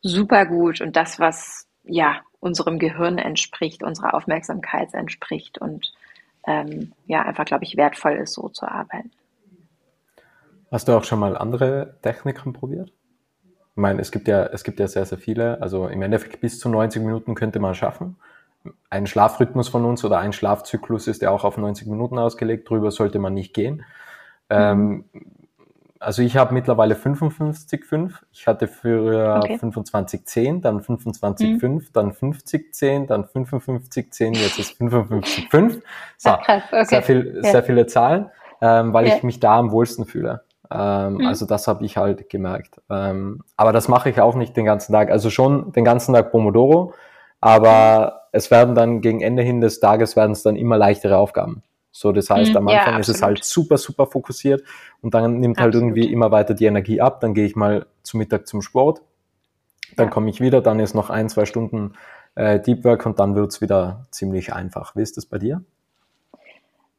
[0.01, 5.93] super gut und das, was ja unserem Gehirn entspricht, unserer Aufmerksamkeit entspricht und
[6.47, 9.11] ähm, ja einfach, glaube ich, wertvoll ist, so zu arbeiten.
[10.71, 12.91] Hast du auch schon mal andere Techniken probiert?
[13.77, 15.61] Ich meine, es gibt ja, es gibt ja sehr, sehr viele.
[15.61, 18.17] Also im Endeffekt bis zu 90 Minuten könnte man schaffen.
[18.89, 22.69] Ein Schlafrhythmus von uns oder ein Schlafzyklus ist ja auch auf 90 Minuten ausgelegt.
[22.69, 23.85] Drüber sollte man nicht gehen.
[24.49, 24.55] Mhm.
[24.57, 25.05] Ähm,
[25.99, 28.13] also ich habe mittlerweile 55,5.
[28.31, 29.55] Ich hatte früher okay.
[29.55, 31.85] 25,10, dann 25,5, mhm.
[31.93, 35.81] dann 50,10, dann 55,10, jetzt ist 55,5.
[36.17, 36.61] So, okay.
[36.83, 37.51] sehr, viel, ja.
[37.51, 38.29] sehr viele Zahlen,
[38.61, 39.15] ähm, weil ja.
[39.15, 40.43] ich mich da am wohlsten fühle.
[40.71, 41.25] Ähm, mhm.
[41.25, 42.81] Also das habe ich halt gemerkt.
[42.89, 45.09] Ähm, aber das mache ich auch nicht den ganzen Tag.
[45.09, 46.93] Also schon den ganzen Tag Pomodoro,
[47.39, 48.29] aber mhm.
[48.33, 51.63] es werden dann gegen Ende hin des Tages werden es dann immer leichtere Aufgaben.
[51.91, 52.57] So, das heißt, mhm.
[52.57, 54.61] am Anfang ja, ist es halt super, super fokussiert
[55.01, 55.95] und dann nimmt halt absolut.
[55.97, 57.21] irgendwie immer weiter die Energie ab.
[57.21, 59.01] Dann gehe ich mal zu Mittag zum Sport,
[59.95, 60.11] dann ja.
[60.11, 61.93] komme ich wieder, dann ist noch ein, zwei Stunden
[62.35, 64.95] äh, Deep Work und dann wird's wieder ziemlich einfach.
[64.95, 65.63] Wie ist das bei dir?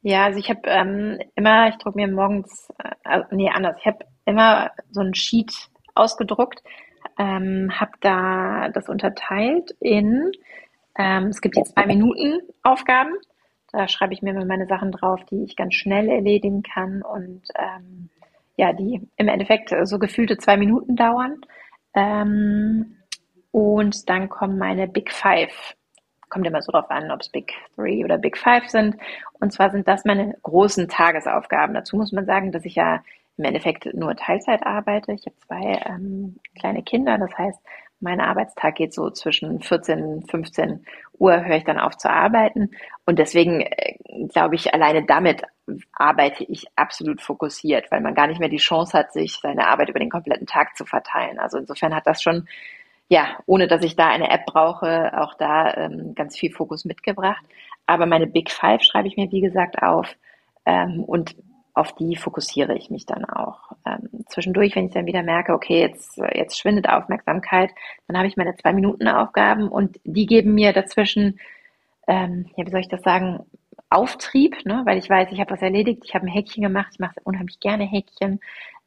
[0.02, 2.68] Ja, also ich habe ähm, immer, ich drucke mir morgens,
[3.04, 5.52] äh, nee, anders, ich habe immer so ein Sheet
[5.94, 6.62] ausgedruckt,
[7.18, 10.30] ähm, habe da das unterteilt in,
[10.96, 13.14] ähm, es gibt jetzt zwei Minuten Aufgaben,
[13.72, 17.42] da schreibe ich mir mal meine Sachen drauf, die ich ganz schnell erledigen kann und
[17.56, 18.08] ähm,
[18.56, 21.40] ja, die im Endeffekt so gefühlte zwei Minuten dauern.
[21.94, 22.96] Ähm,
[23.50, 25.74] und dann kommen meine Big Five
[26.28, 28.96] kommt immer so drauf an, ob es Big Three oder Big Five sind.
[29.40, 31.74] Und zwar sind das meine großen Tagesaufgaben.
[31.74, 33.02] Dazu muss man sagen, dass ich ja
[33.36, 35.12] im Endeffekt nur Teilzeit arbeite.
[35.12, 37.60] Ich habe zwei ähm, kleine Kinder, das heißt,
[38.00, 40.84] mein Arbeitstag geht so zwischen 14 und 15
[41.18, 42.70] Uhr, höre ich dann auf zu arbeiten.
[43.06, 43.96] Und deswegen äh,
[44.32, 45.42] glaube ich, alleine damit
[45.92, 49.88] arbeite ich absolut fokussiert, weil man gar nicht mehr die Chance hat, sich seine Arbeit
[49.88, 51.38] über den kompletten Tag zu verteilen.
[51.38, 52.46] Also insofern hat das schon
[53.08, 57.44] ja, ohne dass ich da eine App brauche, auch da ähm, ganz viel Fokus mitgebracht.
[57.86, 60.14] Aber meine Big Five schreibe ich mir, wie gesagt, auf
[60.66, 61.34] ähm, und
[61.78, 63.72] auf die fokussiere ich mich dann auch.
[63.86, 67.70] Ähm, zwischendurch, wenn ich dann wieder merke, okay, jetzt, jetzt schwindet Aufmerksamkeit,
[68.08, 71.38] dann habe ich meine zwei Minuten Aufgaben und die geben mir dazwischen,
[72.08, 73.46] ähm, ja, wie soll ich das sagen,
[73.90, 74.82] Auftrieb, ne?
[74.84, 77.60] weil ich weiß, ich habe was erledigt, ich habe ein Häkchen gemacht, ich mache unheimlich
[77.60, 78.40] gerne Häkchen,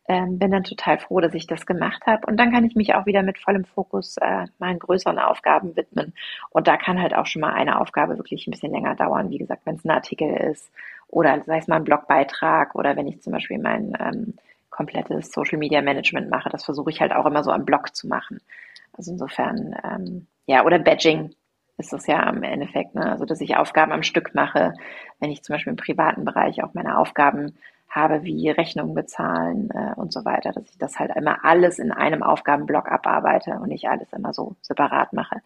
[0.08, 2.26] ähm, bin dann total froh, dass ich das gemacht habe.
[2.28, 6.14] Und dann kann ich mich auch wieder mit vollem Fokus äh, meinen größeren Aufgaben widmen.
[6.50, 9.30] Und da kann halt auch schon mal eine Aufgabe wirklich ein bisschen länger dauern.
[9.30, 10.72] Wie gesagt, wenn es ein Artikel ist
[11.08, 14.34] oder sei es mal ein Blogbeitrag oder wenn ich zum Beispiel mein ähm,
[14.70, 18.08] komplettes Social Media Management mache, das versuche ich halt auch immer so am Blog zu
[18.08, 18.40] machen.
[18.94, 21.36] Also insofern, ähm, ja, oder Badging
[21.78, 23.12] ist das ja im Endeffekt, ne?
[23.12, 24.74] also dass ich Aufgaben am Stück mache,
[25.20, 27.58] wenn ich zum Beispiel im privaten Bereich auch meine Aufgaben
[27.92, 31.92] habe, wie Rechnungen bezahlen äh, und so weiter, dass ich das halt immer alles in
[31.92, 35.42] einem Aufgabenblock abarbeite und nicht alles immer so separat mache.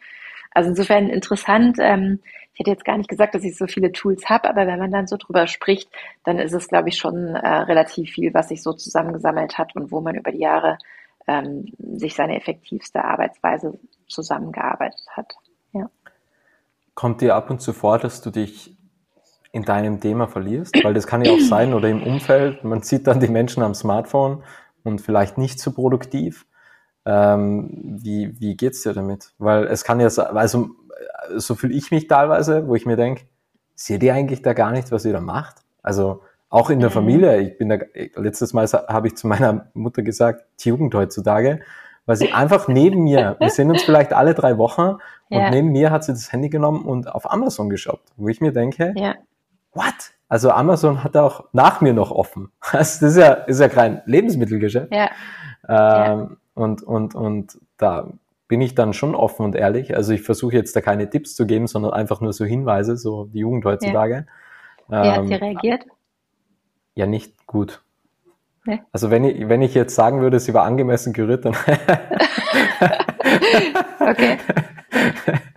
[0.51, 1.77] Also insofern interessant.
[1.79, 2.19] Ähm,
[2.53, 4.91] ich hätte jetzt gar nicht gesagt, dass ich so viele Tools habe, aber wenn man
[4.91, 5.89] dann so drüber spricht,
[6.23, 9.91] dann ist es, glaube ich, schon äh, relativ viel, was sich so zusammengesammelt hat und
[9.91, 10.77] wo man über die Jahre
[11.27, 13.77] ähm, sich seine effektivste Arbeitsweise
[14.07, 15.35] zusammengearbeitet hat.
[15.73, 15.89] Ja.
[16.93, 18.74] Kommt dir ab und zu vor, dass du dich
[19.55, 23.07] in deinem Thema verlierst, weil das kann ja auch sein oder im Umfeld, man sieht
[23.07, 24.43] dann die Menschen am Smartphone
[24.83, 26.45] und vielleicht nicht so produktiv.
[27.05, 27.69] Ähm,
[28.01, 29.31] wie, wie geht's dir damit?
[29.37, 30.71] Weil es kann ja, also
[31.37, 33.23] so fühle ich mich teilweise, wo ich mir denke,
[33.75, 35.55] seht ihr eigentlich da gar nicht, was ihr da macht?
[35.81, 36.93] Also auch in der mhm.
[36.93, 37.39] Familie.
[37.39, 37.77] Ich bin da,
[38.15, 41.61] letztes Mal habe ich zu meiner Mutter gesagt, die Jugend heutzutage,
[42.05, 44.97] weil sie einfach neben mir, wir sehen uns vielleicht alle drei Wochen
[45.29, 45.49] und ja.
[45.49, 48.93] neben mir hat sie das Handy genommen und auf Amazon geshoppt, wo ich mir denke,
[48.97, 49.15] ja
[49.75, 50.11] what?
[50.27, 52.51] Also Amazon hat auch nach mir noch offen.
[52.71, 54.91] Das ist ja, ist ja kein Lebensmittelgeschäft.
[54.91, 55.09] Ja.
[55.67, 56.29] Ähm, ja.
[56.55, 58.07] Und, und, und da
[58.47, 59.95] bin ich dann schon offen und ehrlich.
[59.95, 63.25] Also ich versuche jetzt da keine Tipps zu geben, sondern einfach nur so Hinweise, so
[63.25, 64.25] die Jugend heutzutage.
[64.89, 65.03] Ja.
[65.03, 65.85] Wie hat sie ähm, reagiert?
[66.95, 67.81] Ja, nicht gut.
[68.65, 68.81] Nee.
[68.91, 71.55] Also wenn ich, wenn ich jetzt sagen würde, sie war angemessen gerührt, dann.
[73.99, 74.37] okay.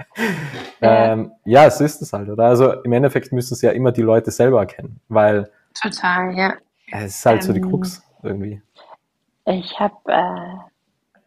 [0.81, 2.45] Ähm, ja, so ist es halt, oder?
[2.45, 5.51] Also im Endeffekt müssen es ja immer die Leute selber erkennen, weil.
[5.75, 6.55] Total, ja.
[6.93, 8.63] Es ist halt ähm, so die ähm, Krux irgendwie.
[9.45, 10.57] Ich habe äh,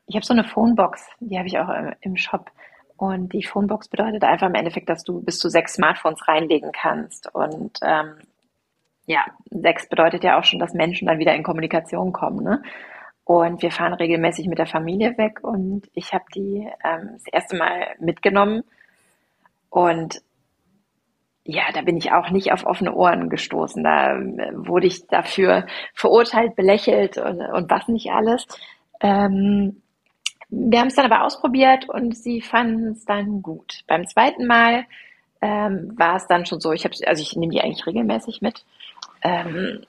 [0.07, 2.51] ich habe so eine Phonebox, die habe ich auch im, im Shop.
[2.97, 7.33] Und die Phonebox bedeutet einfach im Endeffekt, dass du bis zu sechs Smartphones reinlegen kannst.
[7.33, 8.15] Und ähm,
[9.05, 12.43] ja, sechs bedeutet ja auch schon, dass Menschen dann wieder in Kommunikation kommen.
[12.43, 12.61] Ne?
[13.23, 17.55] Und wir fahren regelmäßig mit der Familie weg und ich habe die ähm, das erste
[17.55, 18.63] Mal mitgenommen.
[19.69, 20.21] Und
[21.43, 23.83] ja, da bin ich auch nicht auf offene Ohren gestoßen.
[23.83, 28.47] Da äh, wurde ich dafür verurteilt, belächelt und, und was nicht alles.
[28.99, 29.81] Ähm,
[30.49, 33.83] wir haben es dann aber ausprobiert und sie fanden es dann gut.
[33.87, 34.85] Beim zweiten Mal
[35.41, 38.65] ähm, war es dann schon so, ich habe, also ich nehme die eigentlich regelmäßig mit.
[39.23, 39.83] Ähm,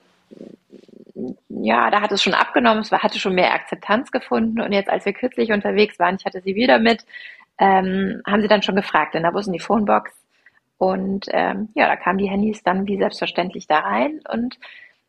[1.49, 5.05] ja, da hat es schon abgenommen, es hatte schon mehr Akzeptanz gefunden und jetzt, als
[5.05, 7.05] wir kürzlich unterwegs waren, ich hatte sie wieder mit,
[7.57, 10.11] ähm, haben sie dann schon gefragt, denn da wussten die Phonebox
[10.77, 14.57] und ähm, ja, da kamen die Handys dann wie selbstverständlich da rein und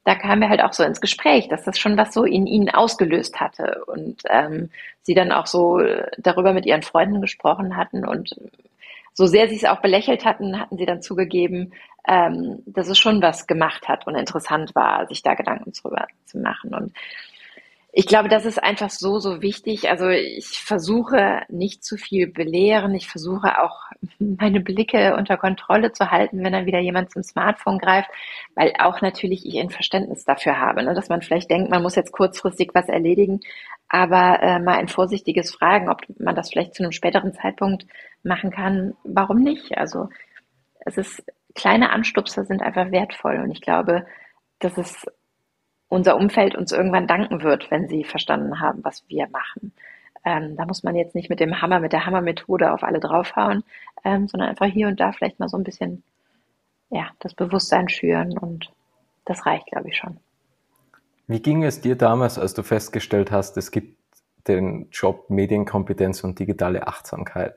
[0.04, 2.68] da kamen wir halt auch so ins Gespräch, dass das schon was so in ihnen
[2.68, 4.70] ausgelöst hatte und ähm,
[5.02, 5.80] sie dann auch so
[6.18, 8.36] darüber mit ihren Freunden gesprochen hatten und
[9.14, 11.72] so sehr sie es auch belächelt hatten, hatten sie dann zugegeben,
[12.06, 16.38] ähm, dass es schon was gemacht hat und interessant war, sich da Gedanken drüber zu
[16.38, 16.74] machen.
[16.74, 16.92] Und
[17.96, 19.88] ich glaube, das ist einfach so, so wichtig.
[19.88, 22.92] Also ich versuche nicht zu viel belehren.
[22.92, 23.82] Ich versuche auch
[24.18, 28.10] meine Blicke unter Kontrolle zu halten, wenn dann wieder jemand zum Smartphone greift,
[28.56, 30.92] weil auch natürlich ich ein Verständnis dafür habe, ne?
[30.94, 33.38] dass man vielleicht denkt, man muss jetzt kurzfristig was erledigen,
[33.88, 37.86] aber äh, mal ein vorsichtiges Fragen, ob man das vielleicht zu einem späteren Zeitpunkt
[38.24, 38.94] machen kann.
[39.04, 39.78] Warum nicht?
[39.78, 40.08] Also
[40.80, 41.22] es ist
[41.54, 44.06] kleine Anstupser sind einfach wertvoll und ich glaube,
[44.58, 45.06] dass es
[45.88, 49.72] unser Umfeld uns irgendwann danken wird, wenn sie verstanden haben, was wir machen.
[50.24, 53.62] Ähm, da muss man jetzt nicht mit dem Hammer, mit der Hammermethode auf alle draufhauen,
[54.04, 56.02] ähm, sondern einfach hier und da vielleicht mal so ein bisschen,
[56.90, 58.70] ja, das Bewusstsein schüren und
[59.24, 60.18] das reicht, glaube ich, schon.
[61.26, 63.98] Wie ging es dir damals, als du festgestellt hast, es gibt
[64.48, 67.54] den Job Medienkompetenz und digitale Achtsamkeit?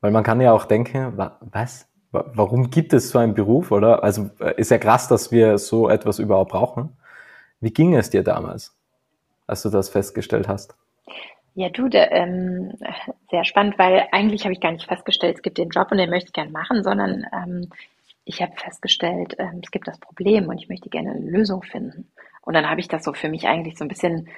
[0.00, 1.88] Weil man kann ja auch denken, was?
[2.10, 4.02] Warum gibt es so einen Beruf, oder?
[4.02, 6.96] Also äh, ist ja krass, dass wir so etwas überhaupt brauchen.
[7.60, 8.74] Wie ging es dir damals,
[9.46, 10.74] als du das festgestellt hast?
[11.54, 12.72] Ja, du, der, ähm,
[13.30, 16.08] sehr spannend, weil eigentlich habe ich gar nicht festgestellt, es gibt den Job und den
[16.08, 17.68] möchte ich gerne machen, sondern ähm,
[18.24, 22.10] ich habe festgestellt, ähm, es gibt das Problem und ich möchte gerne eine Lösung finden.
[22.42, 24.28] Und dann habe ich das so für mich eigentlich so ein bisschen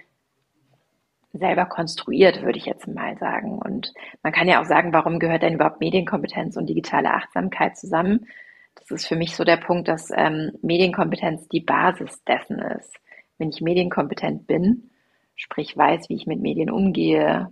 [1.33, 3.59] selber konstruiert, würde ich jetzt mal sagen.
[3.59, 8.27] Und man kann ja auch sagen, warum gehört denn überhaupt Medienkompetenz und digitale Achtsamkeit zusammen?
[8.75, 12.97] Das ist für mich so der Punkt, dass ähm, Medienkompetenz die Basis dessen ist.
[13.39, 14.91] Wenn ich medienkompetent bin,
[15.37, 17.51] sprich weiß, wie ich mit Medien umgehe,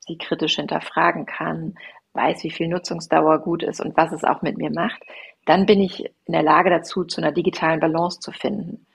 [0.00, 1.74] sie kritisch hinterfragen kann,
[2.12, 5.02] weiß, wie viel Nutzungsdauer gut ist und was es auch mit mir macht,
[5.44, 8.86] dann bin ich in der Lage dazu, zu einer digitalen Balance zu finden.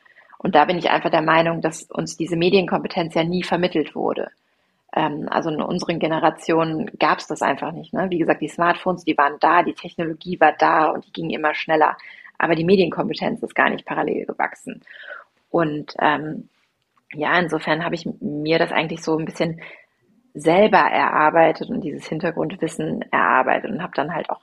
[0.45, 4.29] Und da bin ich einfach der Meinung, dass uns diese Medienkompetenz ja nie vermittelt wurde.
[4.95, 7.93] Ähm, also in unseren Generationen gab es das einfach nicht.
[7.93, 8.11] Ne?
[8.11, 11.55] Wie gesagt, die Smartphones, die waren da, die Technologie war da und die ging immer
[11.55, 11.97] schneller.
[12.37, 14.83] Aber die Medienkompetenz ist gar nicht parallel gewachsen.
[15.49, 16.47] Und ähm,
[17.11, 19.61] ja, insofern habe ich mir das eigentlich so ein bisschen
[20.35, 24.41] selber erarbeitet und dieses Hintergrundwissen erarbeitet und habe dann halt auch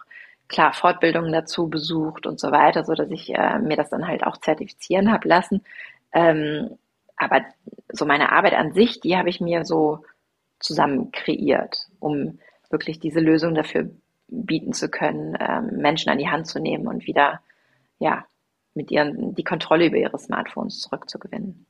[0.49, 4.27] klar Fortbildungen dazu besucht und so weiter, so dass ich äh, mir das dann halt
[4.27, 5.63] auch zertifizieren habe lassen.
[6.13, 6.79] Ähm,
[7.17, 7.43] aber
[7.91, 10.05] so meine Arbeit an sich, die habe ich mir so
[10.59, 12.39] zusammen kreiert, um
[12.71, 13.91] wirklich diese Lösung dafür
[14.29, 17.41] bieten zu können, ähm, Menschen an die Hand zu nehmen und wieder
[17.99, 18.25] ja
[18.75, 21.67] mit ihren die Kontrolle über ihre Smartphones zurückzugewinnen.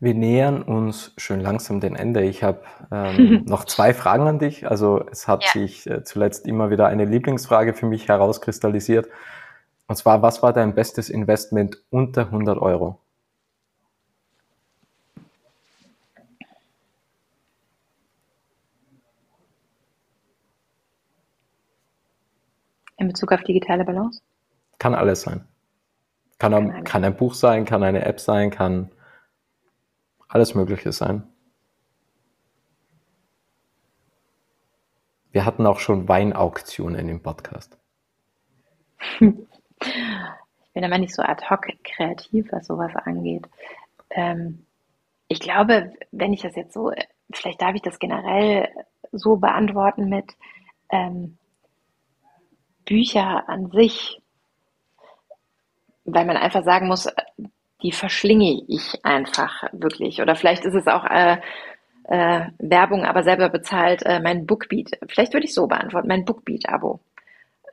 [0.00, 2.22] Wir nähern uns schön langsam dem Ende.
[2.22, 4.68] Ich habe ähm, noch zwei Fragen an dich.
[4.68, 5.50] Also es hat ja.
[5.50, 9.08] sich äh, zuletzt immer wieder eine Lieblingsfrage für mich herauskristallisiert.
[9.86, 12.99] Und zwar, was war dein bestes Investment unter 100 Euro?
[23.00, 24.20] In Bezug auf digitale Balance?
[24.78, 25.46] Kann alles sein.
[26.38, 28.90] Kann, kann, kann ein Buch sein, kann eine App sein, kann
[30.28, 31.22] alles Mögliche sein.
[35.32, 37.78] Wir hatten auch schon Weinauktionen im Podcast.
[39.82, 43.44] Ich bin aber nicht so ad hoc kreativ, was sowas angeht.
[44.10, 44.66] Ähm,
[45.26, 46.92] ich glaube, wenn ich das jetzt so,
[47.32, 48.68] vielleicht darf ich das generell
[49.10, 50.36] so beantworten mit
[50.90, 51.38] ähm,
[52.90, 54.20] Bücher an sich,
[56.04, 57.08] weil man einfach sagen muss,
[57.82, 60.20] die verschlinge ich einfach wirklich.
[60.20, 61.38] Oder vielleicht ist es auch äh,
[62.08, 64.98] äh, Werbung, aber selber bezahlt äh, mein Bookbeat.
[65.08, 66.98] Vielleicht würde ich so beantworten, mein Bookbeat-Abo,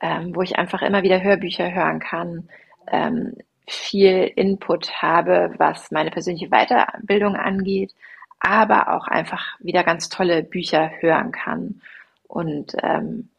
[0.00, 2.48] ähm, wo ich einfach immer wieder Hörbücher hören kann,
[2.86, 3.34] ähm,
[3.66, 7.92] viel Input habe, was meine persönliche Weiterbildung angeht,
[8.38, 11.82] aber auch einfach wieder ganz tolle Bücher hören kann.
[12.28, 13.30] Und ähm,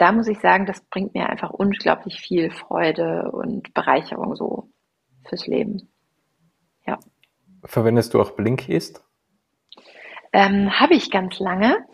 [0.00, 4.70] da muss ich sagen, das bringt mir einfach unglaublich viel Freude und Bereicherung so
[5.28, 5.90] fürs Leben.
[6.86, 6.98] Ja.
[7.64, 9.04] Verwendest du auch Blinkist?
[10.32, 11.84] Ähm, Habe ich ganz lange.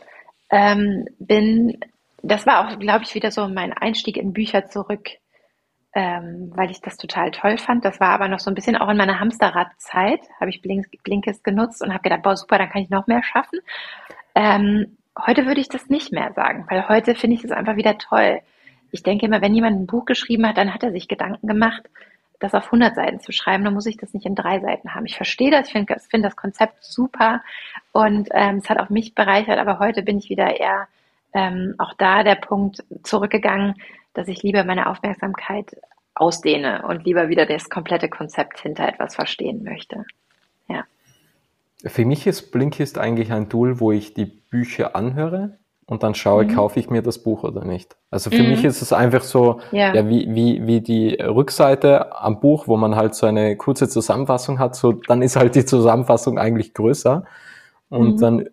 [0.51, 1.81] Ähm, bin,
[2.23, 5.09] das war auch, glaube ich, wieder so mein Einstieg in Bücher zurück,
[5.93, 7.85] ähm, weil ich das total toll fand.
[7.85, 11.43] Das war aber noch so ein bisschen auch in meiner Hamsterradzeit, habe ich Blink, Blinkist
[11.43, 13.59] genutzt und habe gedacht, boah, super, dann kann ich noch mehr schaffen.
[14.37, 17.99] Ähm, heute würde ich das nicht mehr sagen, weil heute finde ich es einfach wieder
[17.99, 18.41] toll.
[18.91, 21.89] Ich denke immer, wenn jemand ein Buch geschrieben hat, dann hat er sich Gedanken gemacht,
[22.39, 25.07] das auf 100 Seiten zu schreiben, dann muss ich das nicht in drei Seiten haben.
[25.07, 27.43] Ich verstehe das, ich finde find das Konzept super
[27.93, 30.87] und ähm, es hat auch mich bereichert, aber heute bin ich wieder eher
[31.33, 33.75] ähm, auch da der Punkt zurückgegangen,
[34.15, 35.77] dass ich lieber meine Aufmerksamkeit
[36.15, 40.05] ausdehne und lieber wieder das komplette Konzept hinter etwas verstehen möchte.
[41.85, 46.45] Für mich ist Blinkist eigentlich ein Tool, wo ich die Bücher anhöre und dann schaue,
[46.45, 46.55] mhm.
[46.55, 47.97] kaufe ich mir das Buch oder nicht.
[48.11, 48.51] Also für mhm.
[48.51, 52.77] mich ist es einfach so, ja, ja wie, wie, wie die Rückseite am Buch, wo
[52.77, 57.25] man halt so eine kurze Zusammenfassung hat, so dann ist halt die Zusammenfassung eigentlich größer
[57.89, 58.21] und mhm.
[58.21, 58.49] dann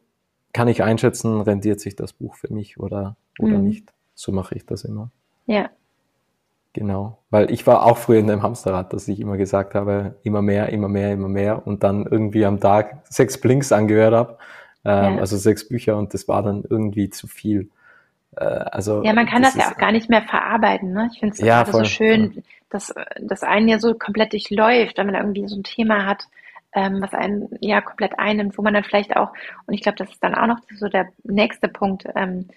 [0.53, 3.63] kann ich einschätzen, rendiert sich das Buch für mich oder, oder mhm.
[3.63, 3.93] nicht.
[4.13, 5.09] So mache ich das immer.
[5.47, 5.71] Ja.
[6.73, 10.41] Genau, weil ich war auch früher in dem Hamsterrad, dass ich immer gesagt habe, immer
[10.41, 14.37] mehr, immer mehr, immer mehr und dann irgendwie am Tag sechs Blinks angehört habe
[14.85, 15.19] ähm, ja.
[15.19, 17.69] Also sechs Bücher und das war dann irgendwie zu viel.
[18.35, 20.91] Äh, also ja, man kann das, das ja auch gar nicht mehr verarbeiten.
[20.93, 21.09] Ne?
[21.11, 22.43] Ich finde es ja, so schön, voll.
[22.69, 26.25] dass das einen ja so komplett durchläuft, wenn man irgendwie so ein Thema hat,
[26.73, 29.31] ähm, was einen ja komplett einnimmt, wo man dann vielleicht auch,
[29.67, 32.49] und ich glaube, das ist dann auch noch so der nächste Punkt, ähm,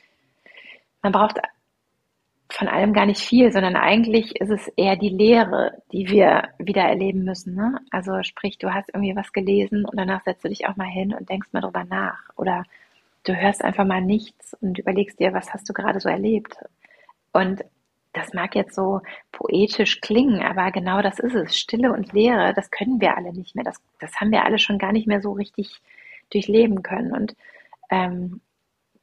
[1.03, 1.41] man braucht
[2.49, 6.83] von allem gar nicht viel, sondern eigentlich ist es eher die Lehre, die wir wieder
[6.83, 7.55] erleben müssen.
[7.55, 7.79] Ne?
[7.91, 11.13] Also sprich, du hast irgendwie was gelesen und danach setzt du dich auch mal hin
[11.13, 12.21] und denkst mal drüber nach.
[12.37, 12.65] Oder
[13.25, 16.57] du hörst einfach mal nichts und überlegst dir, was hast du gerade so erlebt.
[17.33, 17.65] Und
[18.13, 21.57] das mag jetzt so poetisch klingen, aber genau das ist es.
[21.59, 23.65] Stille und Leere, das können wir alle nicht mehr.
[23.65, 25.83] Das, das haben wir alle schon gar nicht mehr so richtig
[26.31, 27.13] durchleben können.
[27.13, 27.37] Und
[27.91, 28.41] ähm,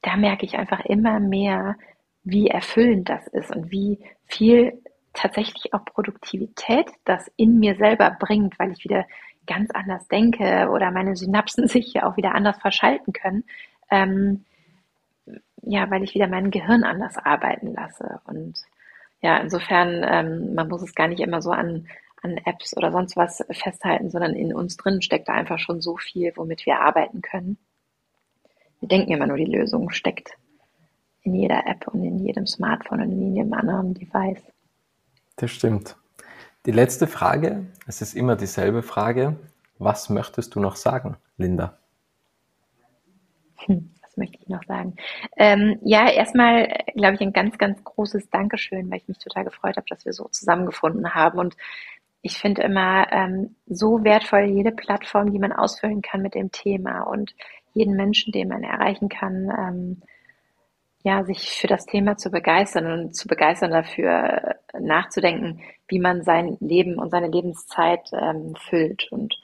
[0.02, 1.76] da merke ich einfach immer mehr,
[2.24, 4.82] wie erfüllend das ist und wie viel
[5.14, 9.06] tatsächlich auch Produktivität das in mir selber bringt, weil ich wieder
[9.46, 13.44] ganz anders denke oder meine Synapsen sich ja auch wieder anders verschalten können.
[13.92, 14.46] Ähm,
[15.62, 18.20] ja, weil ich wieder mein Gehirn anders arbeiten lasse.
[18.26, 18.60] Und
[19.22, 21.88] ja, insofern, ähm, man muss es gar nicht immer so an,
[22.22, 25.96] an Apps oder sonst was festhalten, sondern in uns drin steckt da einfach schon so
[25.96, 27.58] viel, womit wir arbeiten können.
[28.82, 30.38] Wir denken immer nur, die Lösung steckt
[31.24, 34.44] in jeder App und in jedem Smartphone und in jedem anderen Device.
[35.36, 35.96] Das stimmt.
[36.66, 39.36] Die letzte Frage, es ist immer dieselbe Frage.
[39.80, 41.78] Was möchtest du noch sagen, Linda?
[43.66, 44.96] Hm, was möchte ich noch sagen?
[45.36, 49.76] Ähm, ja, erstmal glaube ich ein ganz, ganz großes Dankeschön, weil ich mich total gefreut
[49.76, 51.40] habe, dass wir so zusammengefunden haben.
[51.40, 51.58] Und
[52.22, 57.02] ich finde immer ähm, so wertvoll jede Plattform, die man ausfüllen kann mit dem Thema
[57.02, 57.36] und
[57.74, 59.50] jeden Menschen, den man erreichen kann.
[59.50, 60.02] Ähm,
[61.04, 66.58] ja, sich für das Thema zu begeistern und zu begeistern dafür nachzudenken, wie man sein
[66.62, 69.12] Leben und seine Lebenszeit ähm, füllt.
[69.12, 69.36] Und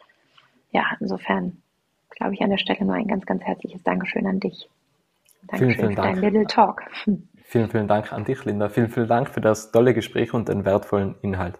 [0.71, 1.61] ja, insofern
[2.09, 4.69] glaube ich an der Stelle nur ein ganz, ganz herzliches Dankeschön an dich.
[5.47, 6.21] Dankeschön vielen, vielen für Dank.
[6.21, 6.83] dein Little Talk.
[7.43, 8.69] Vielen, vielen Dank an dich, Linda.
[8.69, 11.59] Vielen, vielen Dank für das tolle Gespräch und den wertvollen Inhalt.